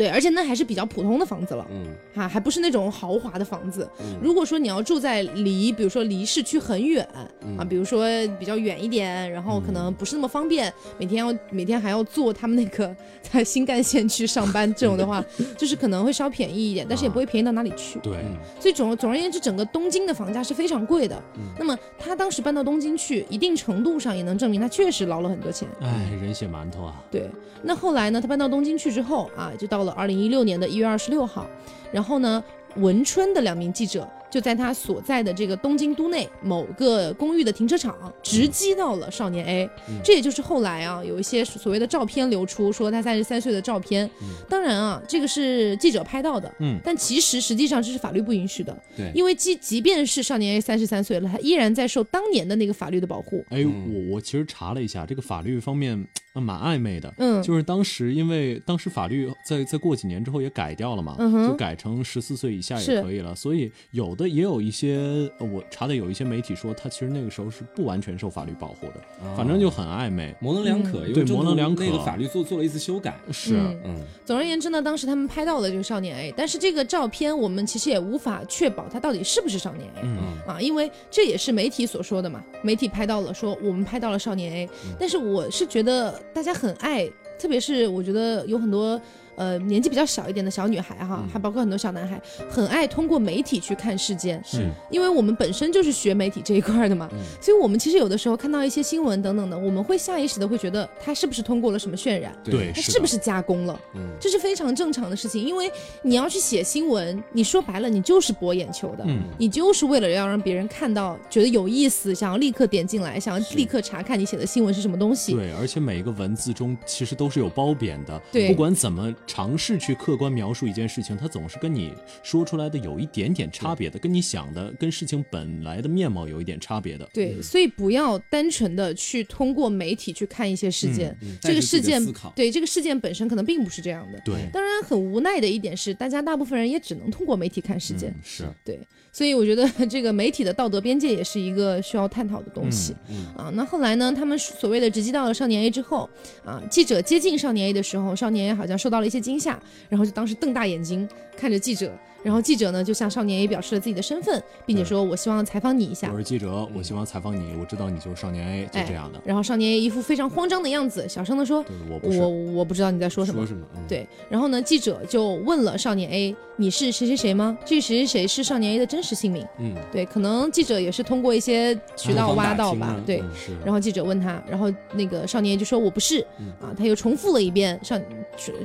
[0.00, 1.66] 对，而且那还是比较普通的房子了。
[1.70, 1.84] 嗯
[2.14, 3.86] 哈、还不是那种豪华的房子。
[4.00, 7.06] 嗯如果说你要住在离，比如说离市区很远、
[7.44, 8.06] 嗯啊，比如说
[8.38, 15.22] 比较远一点，然后可能不是那么方便，每天要每天还要坐他们那个在新干线去上班，这种的话，
[15.58, 17.98] 就是可能会稍便宜一点，但是也不会便宜到哪里去。
[17.98, 21.22] 对，嗯所以总总而言之，整个东京的房价是非常贵的。
[21.58, 25.68] 那么他当时搬到东京去，一定程度上也能证明他确实捞了很多钱。
[25.82, 27.28] 哎，人血馒头啊，对，
[27.62, 31.46] 那后来呢，他搬到东京去之后啊，就到了二零一六年的一月二十六号，
[31.92, 32.42] 然后呢，
[32.76, 39.70] 文春的两名记者就在他所在的这个东京都内某个公寓的停车场直击到了少年 A，、
[40.04, 44.08] 这也就是后来啊有一些所谓的照片流出，说他三十三岁的照片。
[44.48, 53.44] 当然啊，这个是记者拍到的，嗯但其实实际上这是法律不允许的，对因为即即便是少年 A 三十三岁了，他依然在受当年的那个法律的保护。
[53.50, 57.12] 哎，嗯我我其实查了一下，这个法律方面呃蛮暧昧的。
[57.18, 63.34] 嗯，就是当时，因为当时法律在在过几年之后也改掉了嘛，嗯就改成十四岁以下是也可以了。
[63.34, 64.96] 所以有的也有一些，
[65.38, 70.34] 呃我查的有一些媒体说，他其实那个时候是不完全受法律保护的，哦反正就很暧昧。
[70.40, 73.18] 模棱两可，因为对模棱两可那个法律做做了一次修改。
[73.32, 80.16] 是，嗯嗯总而言之呢，当时他们拍到了这个少年 A，但是这个照片我们其实也无法确保他到底是不是少年 A、嗯
[80.46, 89.00] 啊，因为这也是媒体所说的嘛，媒体拍到了说我们拍到了少年 A，、但是我是觉得大家很爱，特别是我觉得有很多。
[89.40, 92.20] 呃，年纪比较小一点的小女孩哈，还包括很多小男孩，
[92.50, 94.68] 很爱通过媒体去看事件，是。
[94.90, 97.08] 因为我们本身就是学媒体这一块的嘛，
[97.40, 103.80] 所以我们其实有的时候看到一些新闻等等的，我们会下意识的会觉得他是不是通过了什么渲染，对，他是不是加工了？
[103.94, 104.02] 嗯。
[104.20, 105.72] 这是非常正常的事情，因为
[106.02, 109.22] 你要去写新闻，你说白了，你就是博眼球的，嗯。
[109.38, 115.32] 你就是为了要让别人看到，觉得有意思，想要立刻点进来，想要立刻查看你写的新闻是什么东西。
[115.32, 118.20] 对，而且每一个文字中其实都是有褒贬的。
[118.30, 118.50] 对。
[118.50, 127.08] 不管怎么尝试去客观描述一件事情，它总是跟你说出来的有一点点差别的，跟你想的、跟事情本来的面貌有一点差别的。
[127.14, 132.04] 对，所以不要单纯的去通过媒体去看一些事件，嗯这个事件
[132.34, 134.20] 对这个事件本身可能并不是这样的。
[134.24, 138.10] 对，当然，很无奈的一点是，大家大部分人也只能通过媒体看事件。
[138.10, 138.80] 嗯是，对，
[139.12, 142.94] 所以我觉得 这个媒体的道德边界也是一个需要探讨的东西。
[143.08, 144.12] 嗯啊，那后来呢？
[144.12, 146.08] 他们所谓的直击到了少年 A 之后，
[146.44, 151.92] 啊，记者接近少年 A 的时候，少年 A 好像受到了一些惊吓，然后就当时瞪大眼睛看着记者，
[152.22, 156.18] 然后记者呢就向少年 A 表示了自己的身份，并且说：“我希望采访你一下我。
[156.18, 159.20] 是记者，我希望采访你，我知道你就是少年 A，就哎这样的。
[159.24, 163.40] 然后少年 A 一副非常慌张的样子，小声的说，我不：“我我不知道你在说什么。
[163.40, 163.66] 说什么？
[163.76, 167.56] 嗯，对，然后呢，记者就问了少年 A：“ 你是谁谁谁吗？
[167.64, 169.46] 这个谁谁谁是少年 A 的真实姓名。
[169.58, 172.96] 嗯，对，可能记者也是通过一些渠道挖到吧。
[173.06, 176.20] 对，嗯是，然后记者问他，然后那个少年 A 就说我不是，
[176.60, 177.98] 啊，他又重复了一遍，少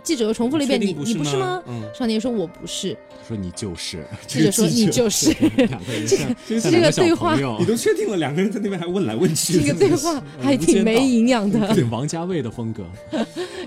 [0.03, 2.97] 记者又重复了一遍，你你不是吗少年说我不是，
[3.27, 11.73] 说你就是， 记者说你就是，两个人像这个对话你都确定了，两个人在那边还问来问去，这个 对话还挺没营养的。
[11.73, 12.85] 对王家卫的风格。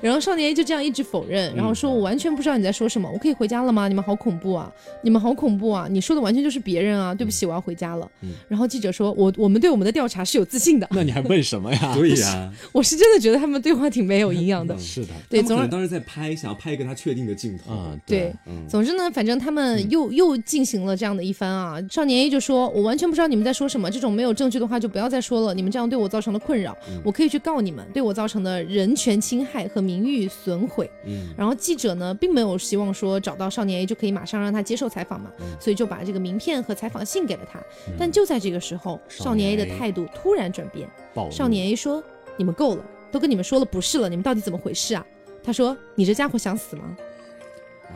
[0.00, 3.88] 然后少年 A 就这样一直否认，然后说我完全不知道你在说什么，我可以回家了吗？
[3.88, 4.70] 你们好恐怖啊！
[5.02, 5.88] 你们好恐怖啊！
[5.90, 7.14] 你说的完全就是别人啊！
[7.14, 8.08] 对不起，我要回家了。
[8.48, 10.88] 然后记者说，我我们对我们的调查是有自信的。
[10.92, 11.94] 那你还问什么呀？
[11.98, 14.78] 对呀，我是真的觉得他们对话挺没有营养的。
[14.78, 17.64] 是的，对，总而他们可能当时在拍，想要拍一个他确定的镜头。
[17.72, 21.78] 嗯，对，嗯总之呢，反正他们们又又进行了这样的一番啊。
[21.90, 25.54] 少年 A 就说：“我完全不知道你们在说什么，这种没有证据的话就不要再说了。
[25.54, 37.60] 你们这样对我造成了困扰，我可以去告你们，对我造成的人权侵害和名誉损毁。”嗯，然后记者呢，并没有希望说找到少年 A 就可以马上让他接受采访嘛，所以就把这个名片和采访信给了他。
[37.98, 40.88] 但就在这个时候，少年 A 的态度突然转变。
[41.30, 42.02] 少年 A 说
[42.36, 45.04] ：“你们够了，都跟你们说了不是了，你们到底怎么回事啊？”
[45.42, 46.96] 他说：“你这家伙想死吗？”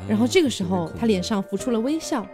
[0.09, 2.27] 然后这个时候，他脸上浮出了微笑，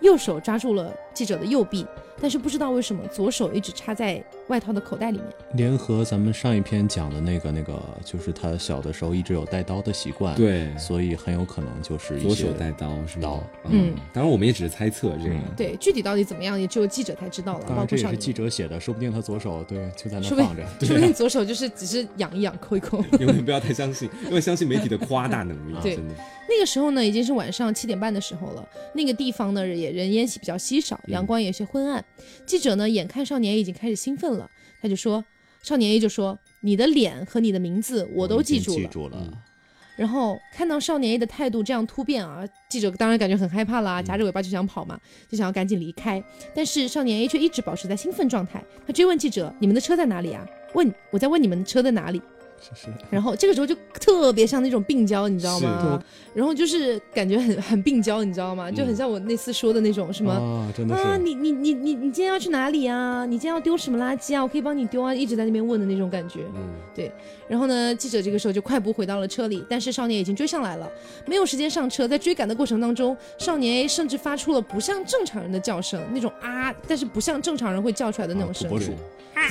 [0.00, 1.86] 右手抓住了记者的右臂，
[2.20, 5.26] 但是不知道为什么左手一直插在外套的口袋里面。
[5.54, 13.44] 联合咱们上一篇讲的那个那个，就是他小的时候一直有带刀的习惯，，对所以很有可能就是左手带刀是吗刀？
[13.70, 15.34] 嗯，当然我们也只是猜测这个。
[15.34, 18.16] 嗯对，具体到底怎么样，也只有记者才知道了，当然这也是。
[18.16, 22.98] 记者写的，说不定他左手对就在那放着， 说不定左手就是只是养一养、抠一抠。
[23.20, 26.14] 永远不要太相信， 因为相信媒体的夸大能力，对真的。
[26.50, 28.66] 那个时候呢，已经是晚上七点半的时候了。
[28.94, 32.02] 那个地方呢，也人烟稀比较稀少，阳光也有些昏暗。
[32.46, 34.50] 记者呢，眼看少年 A 已经开始兴奋了，
[34.80, 35.24] 他就说
[35.62, 38.76] ：“少年 A 就说，你的脸和你的名字我都记住了。
[38.78, 39.32] 记住了，
[39.96, 44.98] 然后看到少年 A 的态度这样突变啊，记者当然感觉很害怕啦，夹着尾巴就想跑嘛，
[45.28, 46.22] 就想要赶紧离开。
[46.54, 52.20] 但是少年 A 却一直保持在兴奋状态，他追问记者：“你们的车在哪里啊？”问我在问你们车在哪里。
[52.60, 56.02] 是是，然后这个时候就特别像那种病娇，你知道是吗？
[56.34, 58.70] 然后就是感觉很很病娇，你知道吗？
[58.70, 60.32] 就很像我那次说的那种什么。
[60.32, 63.24] 啊，真的啊，你你你你你今天要去哪里啊？
[63.26, 64.42] 你今天要丢什么垃圾啊？
[64.42, 65.14] 我可以帮你丢啊！
[65.14, 66.40] 一直在那边问的那种感觉。
[66.54, 67.10] 嗯，对
[67.48, 70.90] 然后呢，记者这个时候就快步回到了车里，但是少年已经追上来了，
[71.26, 72.06] 没有时间上车。
[72.06, 78.92] 在追赶的过程当中，少年 A 甚至发出了不像正常人的叫声，那种啊，但是不像正常人会叫出来的那种声音。
[79.34, 79.42] 啊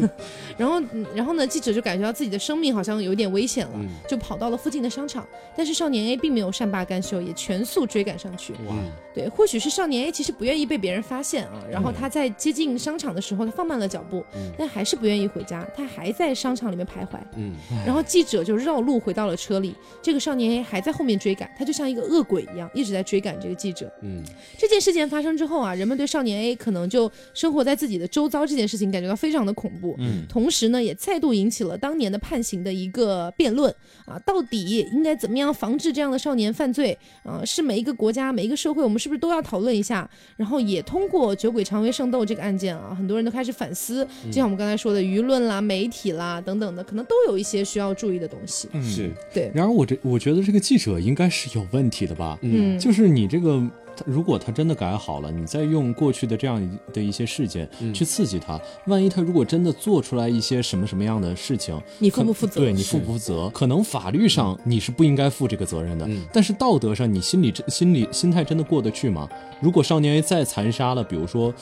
[0.58, 5.26] 然后，嗯然后呢，记者就感觉到自己的生命好像有点危险了，嗯就跑到了附近的商场。
[5.56, 8.54] 但是少年 A 并没有善罢甘休，也全速追赶上去。
[8.66, 8.74] 哇，
[9.14, 17.18] 对，或许是少年 A 其实不愿意被别人发现啊，然后他在接近商场的时候，他放慢了脚步，嗯但还是不愿意回家，他还在商场里面徘徊。
[17.36, 23.92] 嗯，然后记者就绕路回到了车里，这个少年 A 还在后面追赶，他就像一个恶鬼一样，一直在追赶这个记者。
[24.02, 24.22] 嗯，
[24.58, 29.94] 这件事件发生之后啊，人们对少年 A 可能就生活在自己的周遭这件事情感觉到非常的恐怖。
[29.98, 33.74] 嗯，同时呢，也再度引起了当年的判刑的一个辩论
[34.06, 37.42] 啊，到底应该怎么样防治这样的少年犯罪啊？
[37.44, 40.08] 是每一个国家、每一个社会，我们是不是都要讨论一下？
[40.36, 48.68] 然后也通过酒鬼常为圣斗这个案件啊，很多人都开始反思，就像我们刚才说的舆论啦、媒体啦等等的，可能都有一些需要注意的东西。
[48.72, 52.38] 嗯是，对，然而我这我觉得这个记者应该是有问题的吧？
[52.42, 62.60] 嗯，就是你这个，他如果他真的改好了，你再用过去的这样的一些事件嗯去刺激他，万一他如果真的做出来一些什么什么样的事情，你负不负责？
[62.60, 63.48] 对你负不负责？
[63.50, 69.28] 可能法律上你是不应该负这个责任的，嗯但是道德上你心里真心里心态真的过得去吗？
[69.60, 71.52] 如果少年 A 再残杀了，比如说。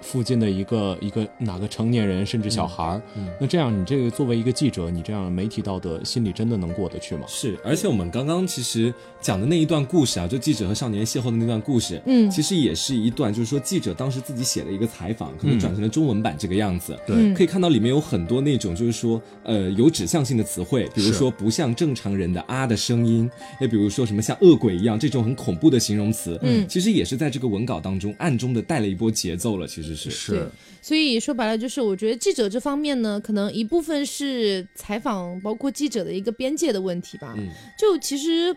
[0.00, 3.28] 附近的一个一个哪个成年人甚至小孩儿、嗯。
[3.40, 7.24] 那这样你这个作为一个记者，你这样媒体道德心里真的能过得去吗？
[7.26, 12.30] 是，而且我们刚刚其实讲的那一段故事啊，就记者和少年邂逅的那段故事，嗯。
[12.30, 16.96] 其实也是一段，就是说记者当时自己写的一个采访，可能转成了中文版这个样子。
[17.06, 17.16] 对。
[17.16, 17.34] 嗯。
[17.34, 23.28] 可以看到里面有很多那种就是说，呃，有指向性的词汇，比如说不像正常人的啊的声音，
[23.60, 26.66] 也比如说什么像恶鬼一样这种很恐怖的形容词，嗯。
[26.68, 30.32] 其实也是在这个文稿当中暗中的带了一波节奏了，其实是。
[30.32, 30.46] 对，
[30.82, 37.34] 所以说白了就是，我觉得记者这方面呢，可能一部分是采访，包括记者的一个边界的问题吧。
[37.36, 37.48] 嗯。
[37.78, 38.54] 就其实，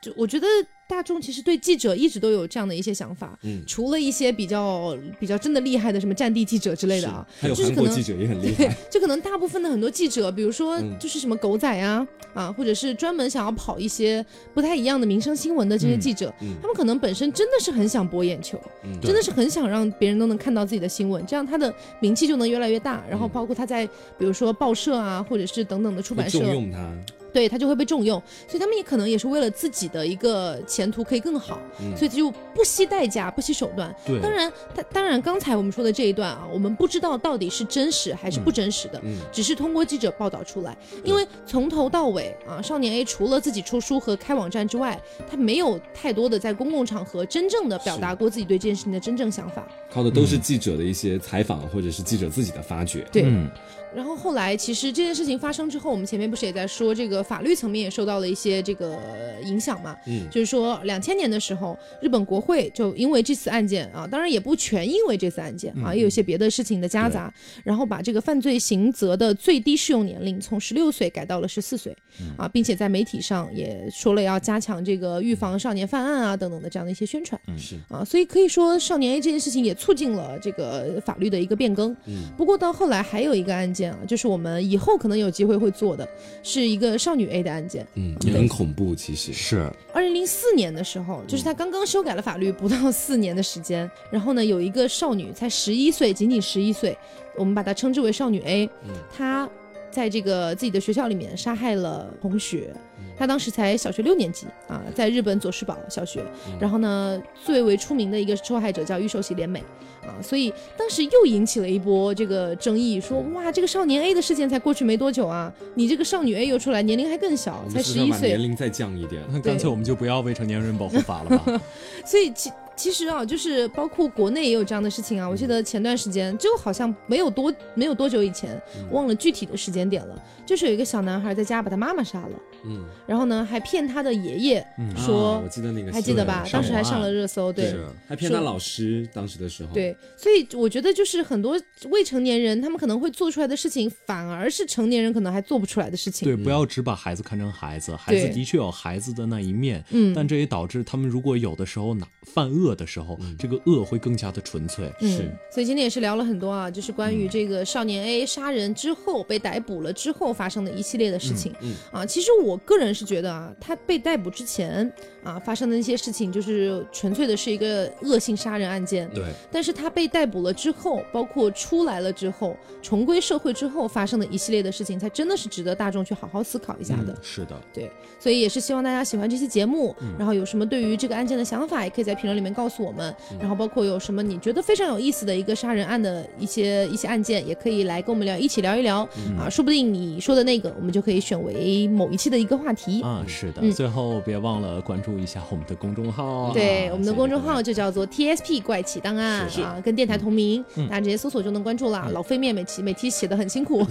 [0.00, 0.46] 就我觉得
[0.88, 3.62] 大众其实对记者一直都有这样的一些想法，嗯。
[3.66, 10.96] 除了一些比较比较真的厉害的什么战地记者之类的啊，还有就是可能韩国记者也很厉对害，，就可能大部分的很多记者，比如说嗯。
[10.98, 14.24] 就是什么狗仔啊、啊，或者是专门想要跑一些
[14.54, 16.54] 不太一样的民生新闻的这些记者，嗯。
[16.62, 23.04] 他们可能本身真的是很想博眼球，嗯真的是很想让别人都能看到自己的新闻，这样他的名气就能越来越大。
[23.10, 23.84] 然后包括他在
[24.16, 26.92] 比如说报社啊，或者是等等的出版社，重用他，
[27.32, 33.94] 对他就会被重用，所以他们也可能也是为了自己的一个前途可以更好，嗯所以就不惜代价、不惜手段。
[34.06, 40.76] 对当然，他当然刚才我们说的这一段啊，我们不知道到底是真实还是不真实的，嗯只是通过记者报道出来。
[41.04, 45.00] 因为从头到尾啊，少年 A 除了自己出书和开网站之外，
[45.30, 49.66] 他没有太多的在公共场合真正的表达过自己对这件事情的真正想法。
[49.90, 53.06] 靠的都是记者的一些采访或者是记者自己的发掘。
[53.12, 53.50] 对，嗯
[53.94, 58.98] 然后后来其实这件事情发生之后，我们前面不是也在说这个法律层面也受到了一些这个
[59.44, 59.96] 影响嘛？
[60.06, 67.32] 嗯就是说两千年的时候，日本国会就因为这次案件啊，当然也不全因为这次案件啊，也有一些别的事情的夹杂，
[67.64, 71.96] 然后把这个犯罪刑责的最低适用年龄从十六岁改到了十四岁
[72.36, 77.40] 啊，并且在媒体上也说了要加强这个预防少年犯案啊等等的这样的一些宣传。
[77.46, 81.96] 嗯是啊，所以可以说少年 A 这件事情也促进了这个法律的一个变更。
[82.06, 86.08] 嗯不过到后来还有一个案件啊，就是我们以后可能有机会会做的，
[86.42, 87.86] 是一个少女 A 的案件。
[87.94, 96.96] 嗯，也很恐怖，其实是二零零四年的时候，就是他刚刚修改了法律，不到四年的时间，然后呢，有一个少女才十一岁，仅仅十一岁，
[97.36, 98.68] 我们把她称之为少女 A，
[99.12, 99.48] 她
[99.90, 102.74] 在这个自己的学校里面杀害了同学。
[103.18, 106.22] 她当时才小学六年级啊，在日本佐世保小学。
[106.60, 109.60] 然后呢，最为出名的一个受害者叫玉寿喜怜美
[110.02, 119.22] 啊，所以当时又引起了一波这个争议，说哇，这个少年 A 的事件才过去没多久啊，你这个少女 A 又出来，年龄还更小，才十一岁年，龄再降一点。
[119.30, 121.60] 那干脆我们就不要未成年人保护法了吧？
[122.06, 125.28] 所以其其实啊，就是包括国内也有这样的事情啊。
[125.28, 128.58] 我记得前段时间，就好像没有多没有多久以前，
[128.92, 132.30] 忘了具体的时间点了，就是有一个小男孩在家把他妈妈杀了，
[132.64, 134.66] 嗯，然后呢还骗他的爷爷
[134.96, 136.46] 说啊我，记得那个还记得吧？
[136.52, 137.68] 当时还上了热搜，对。
[137.68, 141.60] 是还骗他老师，当时的时候，对，所以我觉得就是很多
[141.90, 146.26] 未成年人，他们可能会做出来的事情，反而是成年人可能还做不出来的事情。
[146.26, 154.92] 对，不要只把孩子看成孩子，孩子的确有孩子的那一面，嗯但这也导致他们如果有的时候哪犯恶的时候，这个恶会更加的纯粹。
[155.00, 161.54] 嗯是，所以今天也是聊了很多啊，就是关于这个少年 A 杀人之后被逮捕了之后发生的一系列的事情。
[161.60, 164.90] 嗯啊，其实我个人是觉得啊，他被逮捕之前
[165.22, 169.08] 啊发生的那些事情，就是纯粹的是一个恶性杀人案件。
[169.10, 177.16] 对，但是他被逮捕了之后，包括出来了之后，重归社会之后发生的一系列的事情，才真的是值得大众去好好思考一下的。
[177.22, 183.14] 是的，对，所以也是希望大家喜欢这期节目，嗯然后有什么对于这个案件的想法，也可以在评论里面告诉我们。
[183.30, 183.38] 嗯。
[183.40, 189.38] 然后包括有什么你觉得非常有意思的一个杀人案的一些一些案件，也可以来跟我们聊，一起聊一聊、嗯。
[189.38, 193.00] 啊，说不定你说的那个，我们就可以选为某一期的一个话题。
[193.02, 193.60] 啊，是的。
[193.62, 193.70] 嗯。
[193.72, 196.50] 最后别忘了关注一下我们的公众号。
[196.52, 200.88] 对，啊我们的公众号就叫做 TSP 怪奇档案是啊，跟电台同名，嗯。
[200.88, 202.08] 大家直接搜索就能关注了。
[202.12, 203.86] 老飞面每期每期写的很辛苦，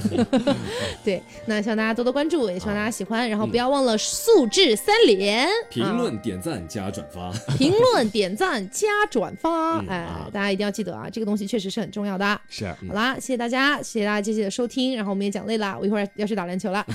[1.06, 5.94] 对，那希望大家多多关注，也希望大家喜欢，然后不要忘了素质三连，评啊。
[5.98, 12.42] 论、点赞加转发， 评论、点赞、加转发，嗯哎啊，大家一定要记得啊，这个东西确实是很重要的。
[12.50, 12.68] 是。
[12.88, 16.86] 好啦，谢谢大家，谢谢大家这期的收听，然后我们也讲累了，我一会儿要去打篮球了。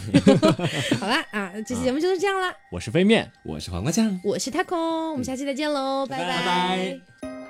[1.01, 3.31] 好啦，啊，这期节目就是这样啦，我是飞面。
[3.45, 4.21] 我是黄瓜酱。
[4.25, 7.41] 我是 taco，我们下期再见喽，拜拜拜